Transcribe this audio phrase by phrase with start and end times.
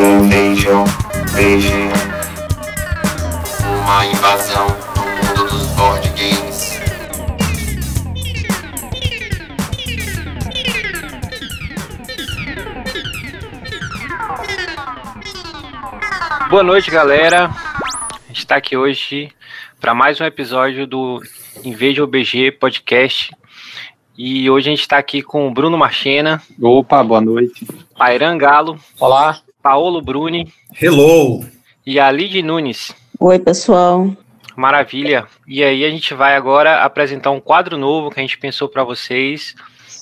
[0.00, 0.84] Invasion
[1.34, 1.90] BG
[3.82, 6.80] Uma invasão do mundo dos board games.
[16.48, 17.50] Boa noite, galera.
[17.50, 19.30] A gente está aqui hoje
[19.78, 21.22] para mais um episódio do
[21.62, 23.36] Inveja OBG Podcast.
[24.16, 27.66] E hoje a gente está aqui com o Bruno Marchena, Opa, boa noite.
[27.98, 29.42] Pairan Galo, Olá.
[29.62, 31.44] Paolo Bruni Hello!
[31.86, 32.94] e a Lid Nunes.
[33.18, 34.10] Oi, pessoal.
[34.56, 35.26] Maravilha.
[35.46, 38.84] E aí a gente vai agora apresentar um quadro novo que a gente pensou para
[38.84, 39.54] vocês.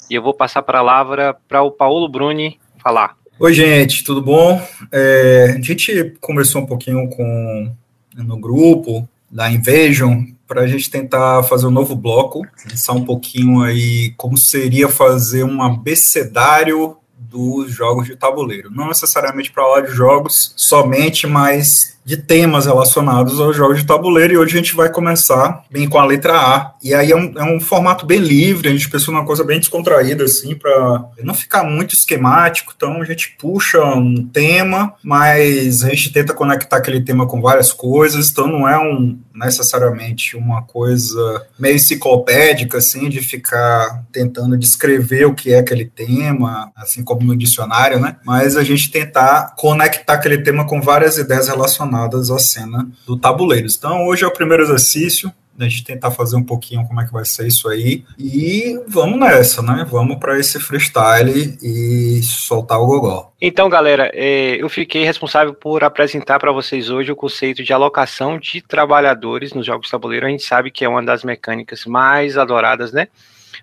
[0.08, 3.16] E eu vou passar a palavra para o Paolo Bruni falar.
[3.38, 4.60] Oi, gente, tudo bom?
[4.90, 7.72] É, a gente conversou um pouquinho com
[8.16, 13.62] no grupo da Invasion para a gente tentar fazer um novo bloco, pensar um pouquinho
[13.62, 16.96] aí como seria fazer um abecedário
[17.28, 18.70] dos jogos de tabuleiro.
[18.70, 24.32] Não necessariamente para falar de jogos somente, mas de temas relacionados aos jogos de tabuleiro.
[24.32, 26.72] E hoje a gente vai começar bem com a letra A.
[26.82, 29.58] E aí é um, é um formato bem livre, a gente pensou numa coisa bem
[29.58, 32.72] descontraída, assim, para não ficar muito esquemático.
[32.74, 37.74] Então a gente puxa um tema, mas a gente tenta conectar aquele tema com várias
[37.74, 38.30] coisas.
[38.30, 45.34] Então não é um necessariamente uma coisa meio enciclopédica, assim, de ficar tentando descrever o
[45.34, 48.16] que é aquele tema, assim como no dicionário, né?
[48.24, 53.66] Mas a gente tentar conectar aquele tema com várias ideias relacionadas à cena do tabuleiro.
[53.70, 57.12] Então, hoje é o primeiro exercício, a gente tentar fazer um pouquinho como é que
[57.12, 58.04] vai ser isso aí.
[58.18, 59.86] E vamos nessa, né?
[59.90, 63.32] Vamos para esse freestyle e soltar o gogó.
[63.40, 68.38] Então, galera, é, eu fiquei responsável por apresentar para vocês hoje o conceito de alocação
[68.38, 70.26] de trabalhadores nos jogos de tabuleiro.
[70.26, 73.08] A gente sabe que é uma das mecânicas mais adoradas, né?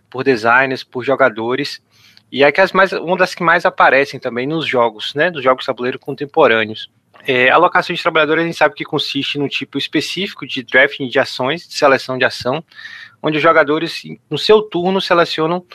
[0.09, 1.81] Por designers, por jogadores.
[2.31, 5.31] E é que as mais, uma das que mais aparecem também nos jogos, né?
[5.31, 6.89] Dos jogos de tabuleiro contemporâneos.
[7.27, 11.17] É, alocação de trabalhadores a gente sabe que consiste num tipo específico de drafting de
[11.17, 12.63] ações, de seleção de ação,
[13.21, 15.65] onde os jogadores, no seu turno, selecionam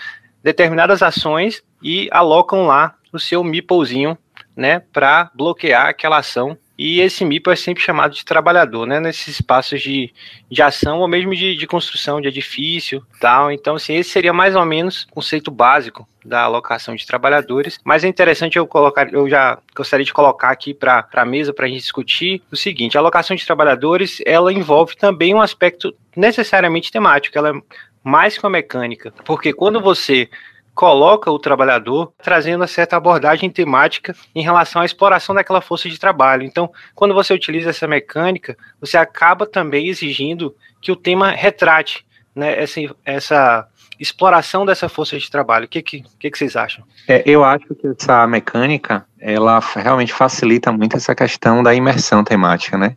[0.43, 4.17] determinadas ações e alocam lá o seu meeplezinho,
[4.57, 6.57] né, para bloquear aquela ação.
[6.83, 10.11] E esse meeple é sempre chamado de trabalhador, né, nesses espaços de,
[10.51, 13.53] de ação ou mesmo de, de construção de edifício, tal.
[13.53, 17.79] Então, assim, esse seria mais ou menos o conceito básico da alocação de trabalhadores.
[17.85, 21.67] Mas é interessante eu colocar, eu já gostaria de colocar aqui para a mesa para
[21.67, 26.91] a gente discutir o seguinte: a alocação de trabalhadores ela envolve também um aspecto necessariamente
[26.91, 27.63] temático, ela é
[28.03, 30.31] mais que uma mecânica, porque quando você
[30.75, 35.99] coloca o trabalhador trazendo uma certa abordagem temática em relação à exploração daquela força de
[35.99, 36.43] trabalho.
[36.43, 42.61] Então, quando você utiliza essa mecânica, você acaba também exigindo que o tema retrate né,
[42.61, 45.67] essa, essa exploração dessa força de trabalho.
[45.67, 46.85] O que, que, que, vocês acham?
[47.07, 52.79] É, eu acho que essa mecânica, ela realmente facilita muito essa questão da imersão temática,
[52.79, 52.97] né?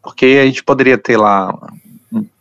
[0.00, 1.52] Porque a gente poderia ter lá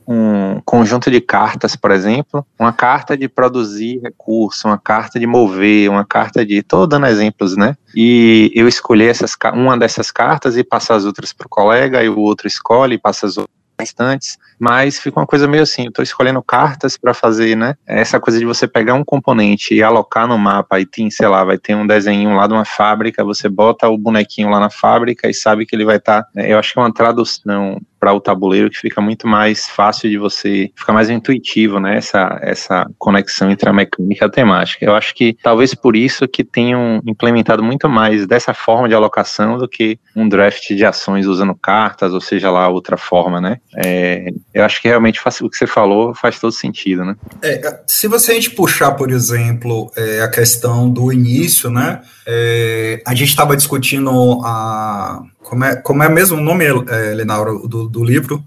[0.08, 5.90] um conjunto de cartas, por exemplo, uma carta de produzir recurso, uma carta de mover,
[5.90, 6.56] uma carta de.
[6.56, 7.76] Estou dando exemplos, né?
[7.96, 12.10] E eu escolher essas, uma dessas cartas e passar as outras para o colega, e
[12.10, 15.92] o outro escolhe e passa as outras instantes, mas fica uma coisa meio assim, eu
[15.92, 17.76] tô escolhendo cartas para fazer, né?
[17.86, 21.44] Essa coisa de você pegar um componente e alocar no mapa e tem, sei lá,
[21.44, 25.30] vai ter um desenho lá de uma fábrica, você bota o bonequinho lá na fábrica
[25.30, 28.20] e sabe que ele vai estar, tá, eu acho que é uma tradução para o
[28.20, 31.96] tabuleiro que fica muito mais fácil de você, fica mais intuitivo, né?
[31.96, 34.84] Essa, essa conexão entre a mecânica e a temática.
[34.84, 39.58] Eu acho que talvez por isso que tenham implementado muito mais dessa forma de alocação
[39.58, 43.60] do que um draft de ações usando cartas, ou seja lá outra forma, né?
[43.78, 47.16] É, eu acho que realmente faz, o que você falou faz todo sentido, né?
[47.42, 52.02] É, se você a gente puxar, por exemplo, é, a questão do início, né?
[52.28, 57.68] É, a gente estava discutindo a como é, como é mesmo o nome, é, Lenauro,
[57.68, 58.44] do, do livro?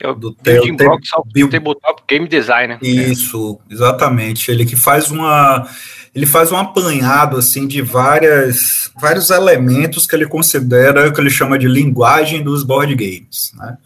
[0.00, 2.78] É o do Building Blocks of Tabletop Game Designer.
[2.82, 4.50] Isso, exatamente.
[4.50, 5.66] Ele que faz uma
[6.14, 11.58] ele faz um apanhado assim de várias, vários elementos que ele considera que ele chama
[11.58, 13.76] de linguagem dos board games, né?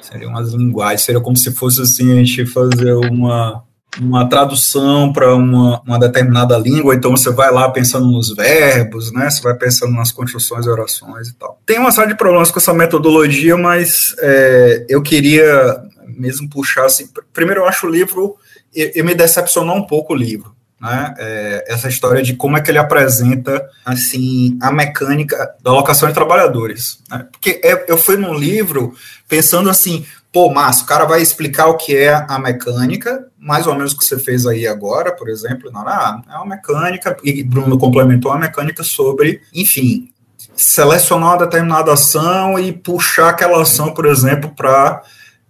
[0.00, 3.62] Seriam umas linguagens, seria como se fosse assim a gente fazer uma
[4.00, 9.28] uma tradução para uma, uma, determinada língua, então você vai lá pensando nos verbos, né?
[9.28, 11.60] Você vai pensando nas construções e orações e tal.
[11.66, 17.08] Tem uma série de problemas com essa metodologia, mas é, eu queria mesmo puxar assim.
[17.32, 18.36] Primeiro, eu acho o livro,
[18.74, 20.56] e, e me decepcionou um pouco o livro.
[20.80, 26.06] Né, é, essa história de como é que ele apresenta assim a mecânica da alocação
[26.06, 28.94] de trabalhadores, né, porque é, eu fui num livro
[29.26, 33.74] pensando assim, pô, Márcio, o cara vai explicar o que é a mecânica, mais ou
[33.74, 37.42] menos o que você fez aí agora, por exemplo, não, ah, é uma mecânica, e
[37.42, 40.12] Bruno complementou a mecânica sobre, enfim,
[40.54, 45.02] selecionar uma determinada ação e puxar aquela ação, por exemplo, para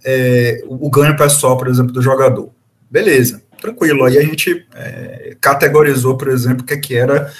[0.04, 2.50] é, o ganho pessoal, por exemplo, do jogador.
[2.90, 4.04] Beleza, tranquilo.
[4.04, 7.32] Aí a gente é, categorizou, por exemplo, o que, é que era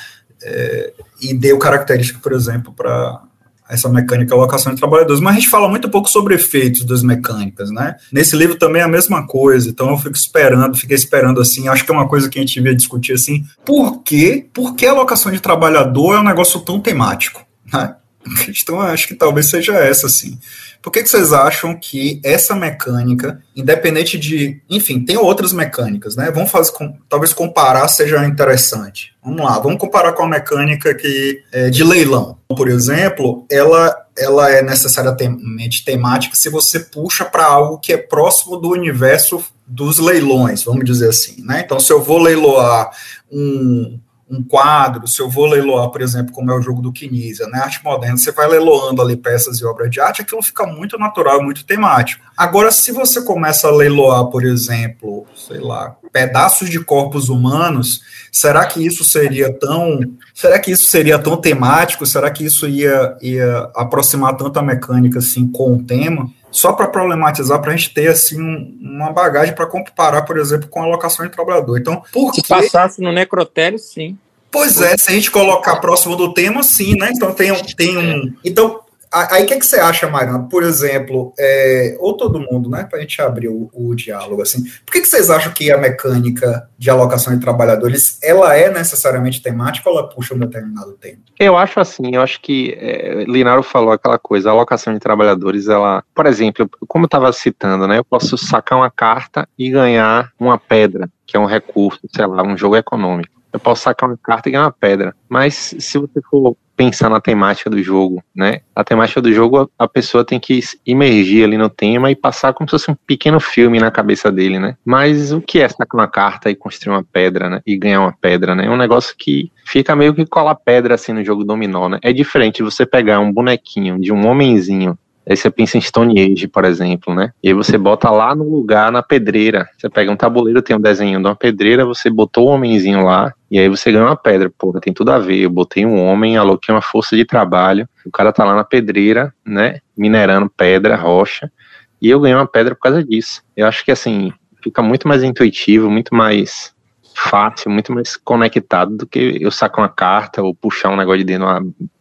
[0.42, 3.22] é, e deu característica, por exemplo, para
[3.68, 7.70] essa mecânica alocação de trabalhadores, mas a gente fala muito pouco sobre efeitos das mecânicas,
[7.70, 7.96] né?
[8.10, 11.84] Nesse livro também é a mesma coisa, então eu fico esperando, fiquei esperando assim, acho
[11.84, 14.46] que é uma coisa que a gente devia discutir assim, por quê?
[14.52, 17.94] Por que alocação de trabalhador é um negócio tão temático, né?
[18.26, 20.38] A questão acho que talvez seja essa, assim.
[20.82, 24.60] Por que, que vocês acham que essa mecânica, independente de.
[24.70, 26.30] Enfim, tem outras mecânicas, né?
[26.30, 26.72] Vamos fazer.
[27.08, 29.14] Talvez comparar seja interessante.
[29.22, 32.38] Vamos lá, vamos comparar com a mecânica que, é, de leilão.
[32.48, 38.56] Por exemplo, ela, ela é necessariamente temática se você puxa para algo que é próximo
[38.56, 41.42] do universo dos leilões, vamos dizer assim.
[41.44, 41.62] Né?
[41.64, 42.90] Então, se eu vou leiloar
[43.30, 47.46] um um quadro, se eu vou leiloar, por exemplo, como é o jogo do Kinesia,
[47.46, 50.98] né, arte moderna, você vai leiloando ali peças e obras de arte, aquilo fica muito
[50.98, 52.24] natural, muito temático.
[52.36, 58.00] Agora, se você começa a leiloar, por exemplo, sei lá, pedaços de corpos humanos,
[58.32, 60.00] será que isso seria tão,
[60.34, 62.06] será que isso seria tão temático?
[62.06, 66.30] Será que isso ia, ia aproximar tanto a mecânica assim com o tema?
[66.50, 68.38] Só para problematizar, para a gente ter assim
[68.80, 71.78] uma bagagem para comparar, por exemplo, com a alocação de trabalhador.
[71.78, 74.16] Então, por se passasse no necrotério, sim.
[74.50, 77.10] Pois é, se a gente colocar próximo do tema, sim, né?
[77.14, 78.34] Então tem um, tem um.
[78.44, 78.80] Então
[79.12, 80.46] Aí o que, que você acha, Mariana?
[80.48, 82.84] Por exemplo, é, ou todo mundo, né?
[82.84, 84.62] Para a gente abrir o, o, diálogo assim.
[84.84, 89.42] Por que, que vocês acham que a mecânica de alocação de trabalhadores ela é necessariamente
[89.42, 91.22] temática ou ela puxa um determinado tempo?
[91.38, 95.68] Eu acho assim, eu acho que é, Linaro falou aquela coisa, a alocação de trabalhadores,
[95.68, 97.98] ela, por exemplo, como eu estava citando, né?
[97.98, 102.42] Eu posso sacar uma carta e ganhar uma pedra, que é um recurso, sei lá,
[102.42, 103.38] um jogo econômico.
[103.52, 105.14] Eu posso sacar uma carta e ganhar uma pedra.
[105.28, 108.60] Mas se você for pensar na temática do jogo, né?
[108.72, 112.68] A temática do jogo, a pessoa tem que imergir ali no tema e passar como
[112.68, 114.76] se fosse um pequeno filme na cabeça dele, né?
[114.84, 117.60] Mas o que é sacar uma carta e construir uma pedra, né?
[117.66, 118.66] E ganhar uma pedra, né?
[118.66, 121.98] É um negócio que fica meio que colar pedra assim no jogo dominó, né?
[122.00, 124.96] É diferente você pegar um bonequinho de um homenzinho
[125.28, 127.32] Aí você pensa em Stone Age, por exemplo, né?
[127.42, 129.68] E aí você bota lá no lugar, na pedreira.
[129.76, 133.04] Você pega um tabuleiro, tem um desenho de uma pedreira, você botou o um homenzinho
[133.04, 134.50] lá, e aí você ganha uma pedra.
[134.56, 135.40] Pô, tem tudo a ver.
[135.40, 137.86] Eu botei um homem, aloquei uma força de trabalho.
[138.06, 139.80] O cara tá lá na pedreira, né?
[139.94, 141.52] Minerando pedra, rocha.
[142.00, 143.42] E eu ganhei uma pedra por causa disso.
[143.54, 144.32] Eu acho que assim,
[144.62, 146.72] fica muito mais intuitivo, muito mais
[147.14, 151.24] fácil, muito mais conectado do que eu sacar uma carta ou puxar um negócio de
[151.24, 151.60] dentro de uma,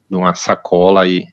[0.10, 1.26] de uma sacola e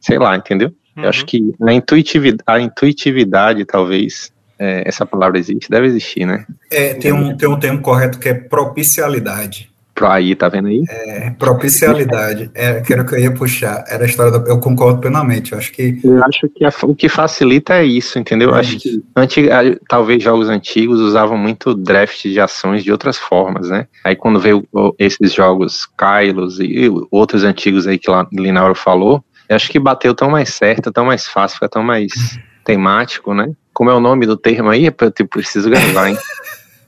[0.00, 0.74] sei lá, entendeu?
[1.00, 1.04] Uhum.
[1.04, 1.26] Eu acho uhum.
[1.26, 6.46] que a intuitividade, a intuitividade talvez, é, essa palavra existe, deve existir, né?
[6.70, 9.70] É, tem um, tem um termo correto que é propicialidade.
[10.06, 10.82] Aí, tá vendo aí?
[10.88, 12.50] É, propicialidade.
[12.54, 13.84] É, que era o que eu ia puxar.
[13.88, 15.52] Era a história da, Eu concordo plenamente.
[15.52, 16.00] Eu acho que.
[16.02, 18.54] Eu acho que a, o que facilita é isso, entendeu?
[18.54, 18.80] É acho isso.
[18.80, 23.86] que antiga, talvez jogos antigos usavam muito draft de ações de outras formas, né?
[24.04, 24.66] Aí quando veio
[24.98, 30.14] esses jogos Kylos e outros antigos aí que lá Linauro falou, eu acho que bateu
[30.14, 32.12] tão mais certo, tão mais fácil, fica tão mais
[32.64, 33.52] temático, né?
[33.74, 34.86] Como é o nome do termo aí?
[34.86, 36.18] Eu tipo, preciso gravar, hein?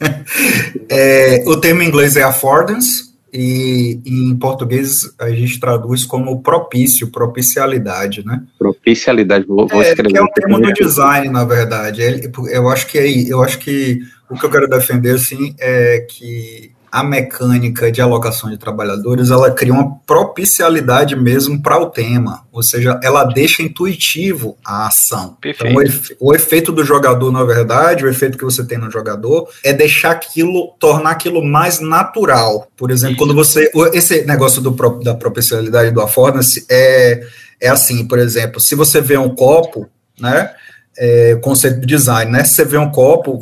[0.89, 7.11] é, o termo em inglês é affordance, e em português a gente traduz como propício,
[7.11, 8.43] propicialidade, né?
[8.57, 10.19] Propicialidade, vou, vou é, escrever.
[10.19, 12.31] é um termo do design, na verdade.
[12.51, 13.99] Eu acho que é, eu acho que
[14.31, 19.51] o que eu quero defender assim é que a mecânica de alocação de trabalhadores ela
[19.51, 25.39] cria uma propicialidade mesmo para o tema, ou seja, ela deixa intuitivo a ação.
[25.43, 28.91] Então, o, efe, o, efeito do jogador, na verdade, o efeito que você tem no
[28.91, 32.69] jogador é deixar aquilo, tornar aquilo mais natural.
[32.77, 33.25] Por exemplo, Isso.
[33.25, 33.71] quando você.
[33.95, 34.71] Esse negócio do,
[35.03, 37.27] da propicialidade do affordance é,
[37.59, 39.89] é assim, por exemplo, se você vê um copo,
[40.21, 40.51] né?
[40.97, 42.45] É, conceito de design, né?
[42.45, 43.41] Você vê um copo,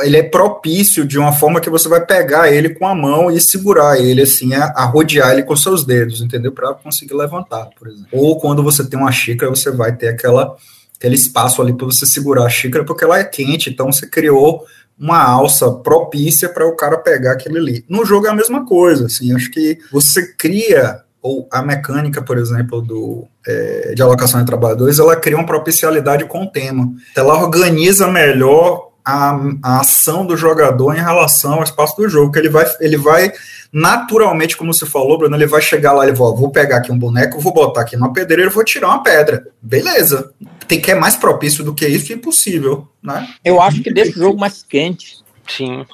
[0.00, 3.40] ele é propício de uma forma que você vai pegar ele com a mão e
[3.40, 6.52] segurar ele, assim, a, a rodear ele com seus dedos, entendeu?
[6.52, 8.08] Para conseguir levantar, por exemplo.
[8.12, 10.56] Ou quando você tem uma xícara, você vai ter aquela,
[10.96, 14.64] aquele espaço ali para você segurar a xícara, porque ela é quente, então você criou
[14.98, 17.84] uma alça propícia para o cara pegar aquele ali.
[17.88, 22.38] No jogo é a mesma coisa, assim, acho que você cria ou a mecânica, por
[22.38, 26.90] exemplo, do, é, de alocação de trabalhadores, ela cria uma propicialidade com o tema.
[27.12, 32.32] Então, ela organiza melhor a, a, ação do jogador em relação ao espaço do jogo,
[32.32, 33.32] que ele vai, ele vai
[33.72, 36.98] naturalmente, como você falou, Bruno, ele vai chegar lá e vai, vou pegar aqui um
[36.98, 39.46] boneco, vou botar aqui numa pedreira e vou tirar uma pedra.
[39.60, 40.32] Beleza.
[40.66, 43.28] Tem que é mais propício do que isso, impossível, né?
[43.44, 45.18] Eu acho que deixa o jogo mais quente.
[45.46, 45.84] Sim.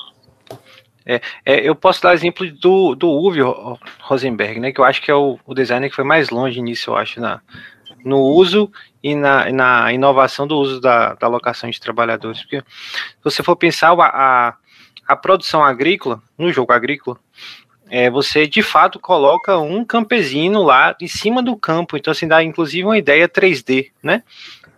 [1.06, 3.38] É, é, eu posso dar exemplo do, do Uwe
[4.00, 6.90] Rosenberg, né, que eu acho que é o, o designer que foi mais longe nisso,
[6.90, 7.40] eu acho, na,
[8.04, 8.70] no uso
[9.02, 12.42] e na, na inovação do uso da, da alocação de trabalhadores.
[12.42, 12.64] Porque se
[13.22, 14.54] você for pensar a, a,
[15.06, 17.18] a produção agrícola, no jogo agrícola,
[17.88, 22.42] é, você de fato coloca um campesino lá em cima do campo, então assim dá
[22.42, 24.22] inclusive uma ideia 3D, né?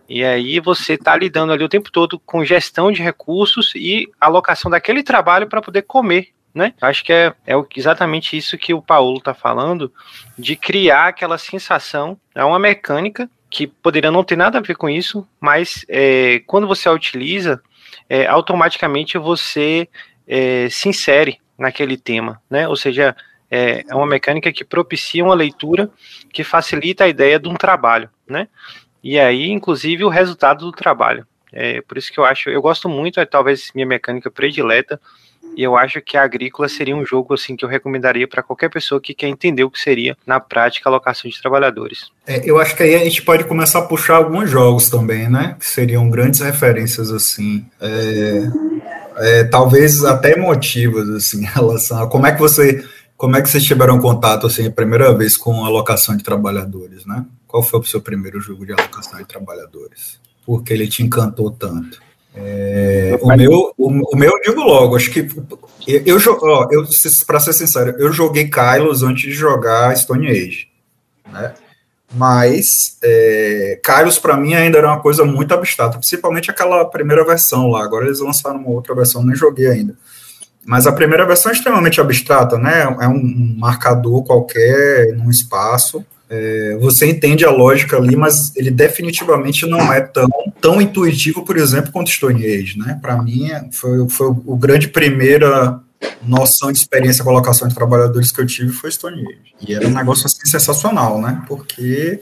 [0.08, 4.70] E aí você está lidando ali o tempo todo com gestão de recursos e alocação
[4.70, 6.72] daquele trabalho para poder comer, né?
[6.80, 9.92] Acho que é, é exatamente isso que o Paulo está falando,
[10.38, 14.88] de criar aquela sensação, é uma mecânica que poderia não ter nada a ver com
[14.88, 17.62] isso, mas é, quando você a utiliza,
[18.08, 19.88] é, automaticamente você
[20.26, 22.68] é, se insere naquele tema, né?
[22.68, 23.14] Ou seja,
[23.50, 25.90] é, é uma mecânica que propicia uma leitura
[26.32, 28.48] que facilita a ideia de um trabalho, né?
[29.02, 31.26] E aí, inclusive, o resultado do trabalho.
[31.52, 35.00] É por isso que eu acho, eu gosto muito, é talvez minha mecânica predileta,
[35.56, 38.68] e eu acho que a agrícola seria um jogo assim que eu recomendaria para qualquer
[38.68, 42.10] pessoa que quer entender o que seria na prática a alocação de trabalhadores.
[42.26, 45.56] É, eu acho que aí a gente pode começar a puxar alguns jogos também, né?
[45.58, 47.64] Que seriam grandes referências assim.
[47.80, 48.42] É,
[49.16, 52.84] é, talvez até emotivas assim, em relação a como é que você
[53.16, 57.04] como é que vocês tiveram contato assim a primeira vez com a alocação de trabalhadores,
[57.04, 57.24] né?
[57.48, 60.20] Qual foi o seu primeiro jogo de alocação de trabalhadores?
[60.44, 61.98] Porque ele te encantou tanto?
[62.34, 65.20] É, o, meu, o, o, meu, eu digo logo, acho que
[65.86, 66.18] eu, eu,
[66.70, 66.86] eu
[67.26, 70.68] para ser sincero, eu joguei Kylos antes de jogar Stone Age,
[71.26, 71.54] né?
[72.14, 77.68] Mas é, Kylos para mim ainda era uma coisa muito abstrata, principalmente aquela primeira versão
[77.68, 77.82] lá.
[77.82, 79.96] Agora eles lançaram uma outra versão, nem joguei ainda.
[80.64, 82.82] Mas a primeira versão é extremamente abstrata, né?
[83.00, 89.66] É um marcador qualquer num espaço é, você entende a lógica ali, mas ele definitivamente
[89.66, 90.28] não é tão,
[90.60, 92.98] tão intuitivo, por exemplo, quanto Stone Age, né?
[93.00, 95.80] Para mim, foi, foi o grande primeira
[96.22, 99.54] noção de experiência colocação de trabalhadores que eu tive foi Stone Age.
[99.66, 101.42] E era um negócio assim sensacional, né?
[101.48, 102.20] Porque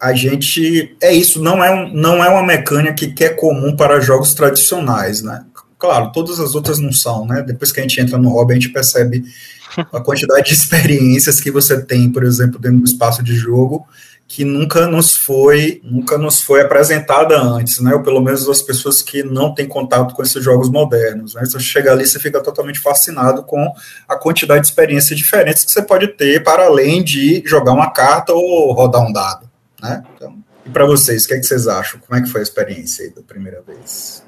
[0.00, 4.00] a gente é isso, não é, um, não é uma mecânica que é comum para
[4.00, 5.44] jogos tradicionais, né?
[5.78, 7.42] Claro, todas as outras não são, né?
[7.42, 9.24] Depois que a gente entra no hobby, a gente percebe
[9.92, 13.86] a quantidade de experiências que você tem, por exemplo, dentro do espaço de jogo,
[14.26, 17.94] que nunca nos foi, nunca nos foi apresentada antes, né?
[17.94, 21.34] Ou pelo menos as pessoas que não têm contato com esses jogos modernos.
[21.34, 21.42] Né?
[21.46, 23.72] Você chega ali, você fica totalmente fascinado com
[24.06, 28.34] a quantidade de experiências diferentes que você pode ter para além de jogar uma carta
[28.34, 29.48] ou rodar um dado,
[29.80, 30.02] né?
[30.14, 31.98] Então, e para vocês, o que, é que vocês acham?
[31.98, 34.22] Como é que foi a experiência aí da primeira vez?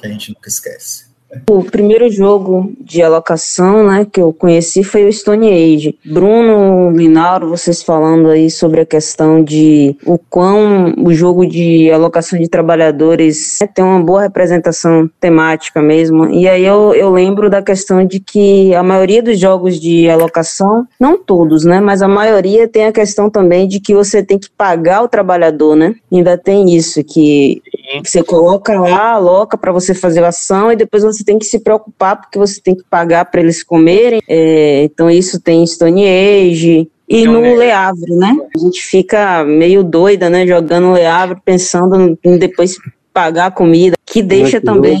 [0.00, 1.10] Que a gente nunca esquece.
[1.48, 5.96] O primeiro jogo de alocação, né, que eu conheci foi o Stone Age.
[6.04, 12.38] Bruno, Linauro, vocês falando aí sobre a questão de o quão o jogo de alocação
[12.38, 16.28] de trabalhadores né, tem uma boa representação temática mesmo.
[16.30, 20.86] E aí eu, eu lembro da questão de que a maioria dos jogos de alocação,
[20.98, 24.50] não todos, né, mas a maioria tem a questão também de que você tem que
[24.50, 25.94] pagar o trabalhador, né?
[26.12, 27.62] Ainda tem isso que
[28.04, 31.58] você coloca lá, aloca para você fazer a ação e depois você tem que se
[31.60, 34.20] preocupar porque você tem que pagar para eles comerem.
[34.28, 36.88] É, então isso tem Stone Age.
[37.08, 38.36] E no Leavre, né?
[38.54, 40.46] A gente fica meio doida, né?
[40.46, 42.76] Jogando Leavre, pensando em depois
[43.12, 45.00] pagar a comida, que deixa também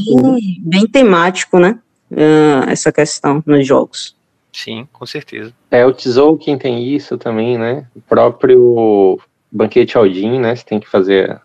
[0.60, 1.78] bem temático, né?
[2.10, 4.16] Uh, essa questão nos jogos.
[4.52, 5.52] Sim, com certeza.
[5.70, 7.86] É, o Tesouro quem tem isso também, né?
[7.94, 9.18] O próprio
[9.50, 10.56] Banquete Aldin, né?
[10.56, 11.40] Você tem que fazer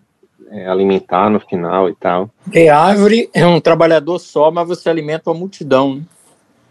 [0.55, 2.29] é, alimentar no final e tal.
[2.53, 5.95] E árvore é um trabalhador só, mas você alimenta uma multidão.
[5.95, 6.01] Né?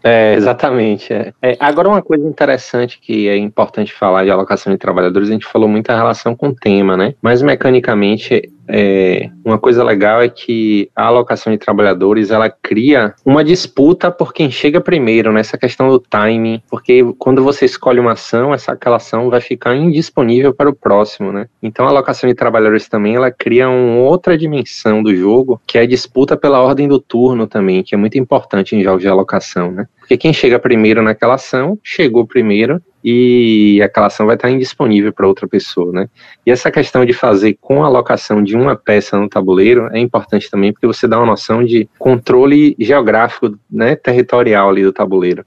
[0.03, 1.13] É, exatamente.
[1.13, 1.33] É.
[1.41, 5.45] É, agora, uma coisa interessante que é importante falar de alocação de trabalhadores, a gente
[5.45, 7.13] falou muito a relação com o tema, né?
[7.21, 13.43] Mas mecanicamente, é, uma coisa legal é que a alocação de trabalhadores ela cria uma
[13.43, 18.53] disputa por quem chega primeiro nessa questão do timing, porque quando você escolhe uma ação,
[18.53, 21.47] essa aquela ação vai ficar indisponível para o próximo, né?
[21.61, 25.81] Então a alocação de trabalhadores também ela cria uma outra dimensão do jogo, que é
[25.81, 29.71] a disputa pela ordem do turno também, que é muito importante em jogos de alocação,
[29.71, 29.87] né?
[30.05, 35.27] Porque quem chega primeiro naquela ação, chegou primeiro e aquela ação vai estar indisponível para
[35.27, 36.07] outra pessoa, né?
[36.45, 40.49] E essa questão de fazer com a alocação de uma peça no tabuleiro é importante
[40.49, 45.43] também, porque você dá uma noção de controle geográfico, né, territorial ali do tabuleiro.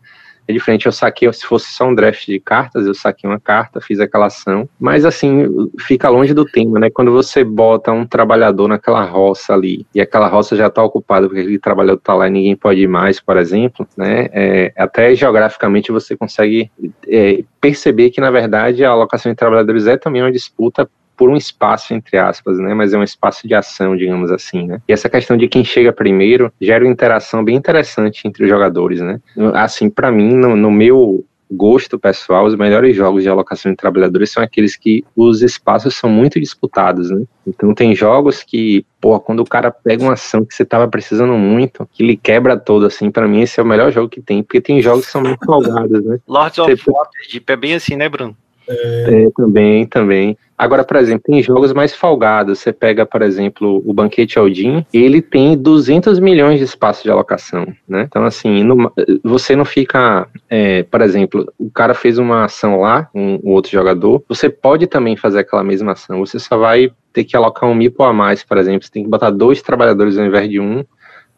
[0.49, 3.83] É diferente, eu saquei, se fosse só um draft de cartas, eu saquei uma carta,
[3.83, 5.45] fiz aquela ação, mas assim,
[5.79, 6.89] fica longe do tema, né?
[6.89, 11.43] Quando você bota um trabalhador naquela roça ali, e aquela roça já está ocupada porque
[11.43, 14.31] aquele trabalhador está lá e ninguém pode ir mais, por exemplo, né?
[14.33, 16.71] É, até geograficamente você consegue
[17.07, 20.89] é, perceber que, na verdade, a alocação de trabalhadores é também uma disputa
[21.19, 22.73] por um espaço, entre aspas, né?
[22.73, 24.81] Mas é um espaço de ação, digamos assim, né?
[24.89, 29.01] E essa questão de quem chega primeiro gera uma interação bem interessante entre os jogadores,
[29.01, 29.21] né?
[29.55, 34.31] Assim, para mim, no, no meu gosto pessoal, os melhores jogos de alocação de trabalhadores
[34.31, 37.25] são aqueles que os espaços são muito disputados, né?
[37.47, 41.33] Então tem jogos que, pô, quando o cara pega uma ação que você tava precisando
[41.33, 44.43] muito, que ele quebra todo, assim, para mim esse é o melhor jogo que tem,
[44.43, 46.19] porque tem jogos que são muito folgados, né?
[46.29, 48.37] Lords of Waterdeep é bem assim, né, Bruno?
[48.69, 50.37] É, também, também.
[50.59, 52.59] Agora, por exemplo, tem jogos mais folgados.
[52.59, 57.67] Você pega, por exemplo, o Banquete Aldin, ele tem 200 milhões de espaço de alocação,
[57.89, 58.07] né?
[58.09, 63.09] Então, assim, no, você não fica, é, por exemplo, o cara fez uma ação lá,
[63.15, 66.19] um, outro jogador, você pode também fazer aquela mesma ação.
[66.19, 68.85] Você só vai ter que alocar um mipo a mais, por exemplo.
[68.85, 70.85] Você tem que botar dois trabalhadores ao invés de um,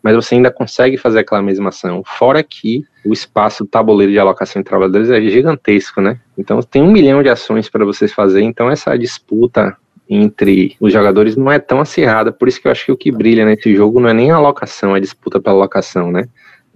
[0.02, 2.02] mas você ainda consegue fazer aquela mesma ação.
[2.04, 6.18] Fora que o espaço tabuleiro de alocação de trabalhadores é gigantesco, né?
[6.40, 9.76] Então tem um milhão de ações para vocês fazer, então essa disputa
[10.08, 13.12] entre os jogadores não é tão acirrada, por isso que eu acho que o que
[13.12, 16.24] brilha nesse jogo não é nem a alocação, a disputa pela alocação, né?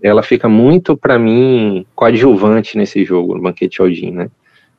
[0.02, 4.30] Ela fica muito, para mim, coadjuvante nesse jogo, no Banquete Odin, né?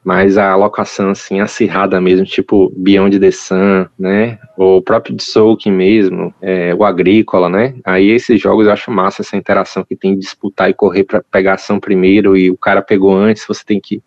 [0.05, 4.37] mas a alocação assim acirrada mesmo, tipo Beyond the Sun, né?
[4.55, 7.73] O próprio Soak mesmo, é, o Agrícola, né?
[7.83, 11.23] Aí esses jogos eu acho massa essa interação que tem de disputar e correr para
[11.23, 13.99] pegar ação primeiro e o cara pegou antes, você tem que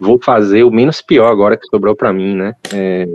[0.00, 2.54] vou fazer o menos pior agora que sobrou para mim, né?
[2.72, 3.06] É,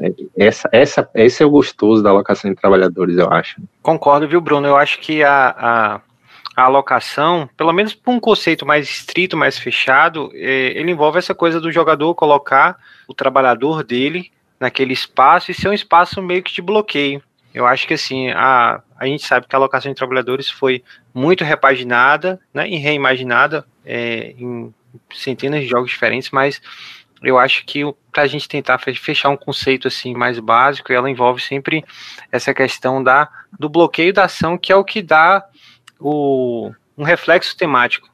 [0.00, 3.60] é, essa, essa, esse é o gostoso da alocação de trabalhadores, eu acho.
[3.82, 4.66] Concordo, viu, Bruno?
[4.66, 6.00] Eu acho que a, a
[6.54, 11.34] a alocação, pelo menos por um conceito mais estrito, mais fechado, é, ele envolve essa
[11.34, 12.76] coisa do jogador colocar
[13.08, 17.22] o trabalhador dele naquele espaço e ser um espaço meio que de bloqueio.
[17.54, 21.44] Eu acho que assim, a, a gente sabe que a alocação de trabalhadores foi muito
[21.44, 24.72] repaginada né, e reimaginada é, em
[25.12, 26.60] centenas de jogos diferentes, mas
[27.22, 27.82] eu acho que
[28.12, 31.84] para a gente tentar fechar um conceito assim mais básico, ela envolve sempre
[32.30, 35.44] essa questão da, do bloqueio da ação, que é o que dá
[36.00, 38.08] o, um reflexo temático,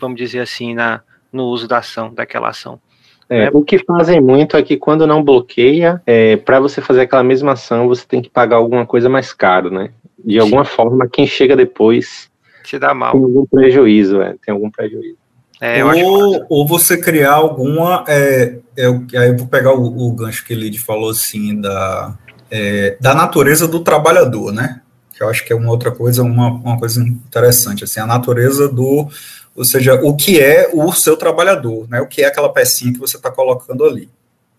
[0.00, 1.00] vamos dizer assim, na,
[1.32, 2.80] no uso da ação, daquela ação.
[3.28, 7.22] É, o que fazem muito é que quando não bloqueia, é, para você fazer aquela
[7.22, 9.90] mesma ação, você tem que pagar alguma coisa mais caro, né?
[10.22, 10.72] De alguma Sim.
[10.72, 12.30] forma, quem chega depois
[12.62, 13.12] te dá mal.
[13.12, 15.16] Tem algum prejuízo, é, tem algum prejuízo.
[15.64, 18.04] É, ou, ou você criar alguma.
[18.08, 22.18] É, é, aí eu vou pegar o, o gancho que ele falou assim da,
[22.50, 24.82] é, da natureza do trabalhador, né?
[25.12, 28.68] que eu acho que é uma outra coisa, uma, uma coisa interessante, assim, a natureza
[28.68, 29.08] do,
[29.54, 32.98] ou seja, o que é o seu trabalhador, né, o que é aquela pecinha que
[32.98, 34.08] você está colocando ali,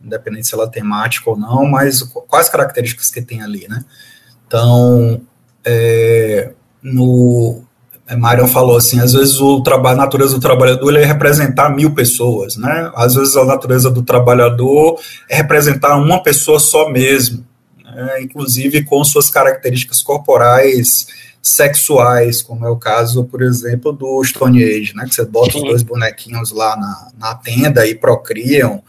[0.02, 3.84] independente se ela é temática ou não, mas quais características que tem ali, né,
[4.48, 5.22] então,
[5.66, 7.64] é, no,
[8.16, 12.56] Marion falou assim, às vezes o trabalho, a natureza do trabalhador é representar mil pessoas,
[12.56, 12.92] né?
[12.96, 15.00] Às vezes a natureza do trabalhador
[15.30, 17.46] é representar uma pessoa só mesmo
[17.96, 21.08] é, inclusive com suas características corporais
[21.42, 25.58] sexuais, como é o caso, por exemplo, do Stone Age, né, que você bota Sim.
[25.60, 28.82] os dois bonequinhos lá na, na tenda e procriam,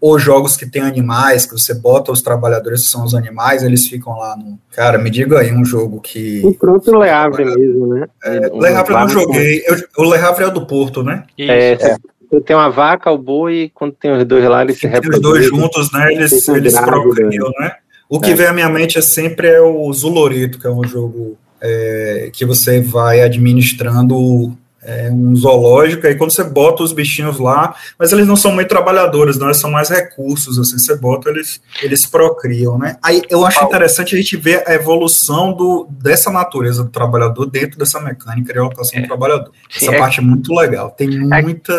[0.00, 3.86] ou jogos que tem animais, que você bota os trabalhadores que são os animais, eles
[3.86, 4.58] ficam lá no.
[4.74, 6.40] Cara, me diga aí um jogo que.
[6.44, 8.08] O próprio Le Havre mesmo, né?
[8.24, 9.62] É, um Le Havre eu não joguei.
[9.66, 11.24] Eu, o Le Havre é o do Porto, né?
[11.38, 11.96] É, é.
[12.44, 15.18] Tem uma vaca, o boi, quando tem os dois lá, eles se reproduzem.
[15.18, 16.12] Os dois juntos, né?
[16.12, 17.72] Eles, eles procriam, né?
[18.08, 18.34] O que é.
[18.34, 22.44] vem à minha mente é sempre é o Zulorito, que é um jogo é, que
[22.44, 28.26] você vai administrando é, um zoológico, aí quando você bota os bichinhos lá, mas eles
[28.26, 32.78] não são muito trabalhadores, não, eles são mais recursos, assim, você bota, eles, eles procriam,
[32.78, 32.96] né?
[33.02, 37.78] Aí eu acho interessante a gente ver a evolução do, dessa natureza do trabalhador dentro
[37.78, 39.02] dessa mecânica de alocação é.
[39.02, 39.52] do trabalhador.
[39.74, 39.98] Essa é.
[39.98, 41.74] parte é muito legal, tem é muita...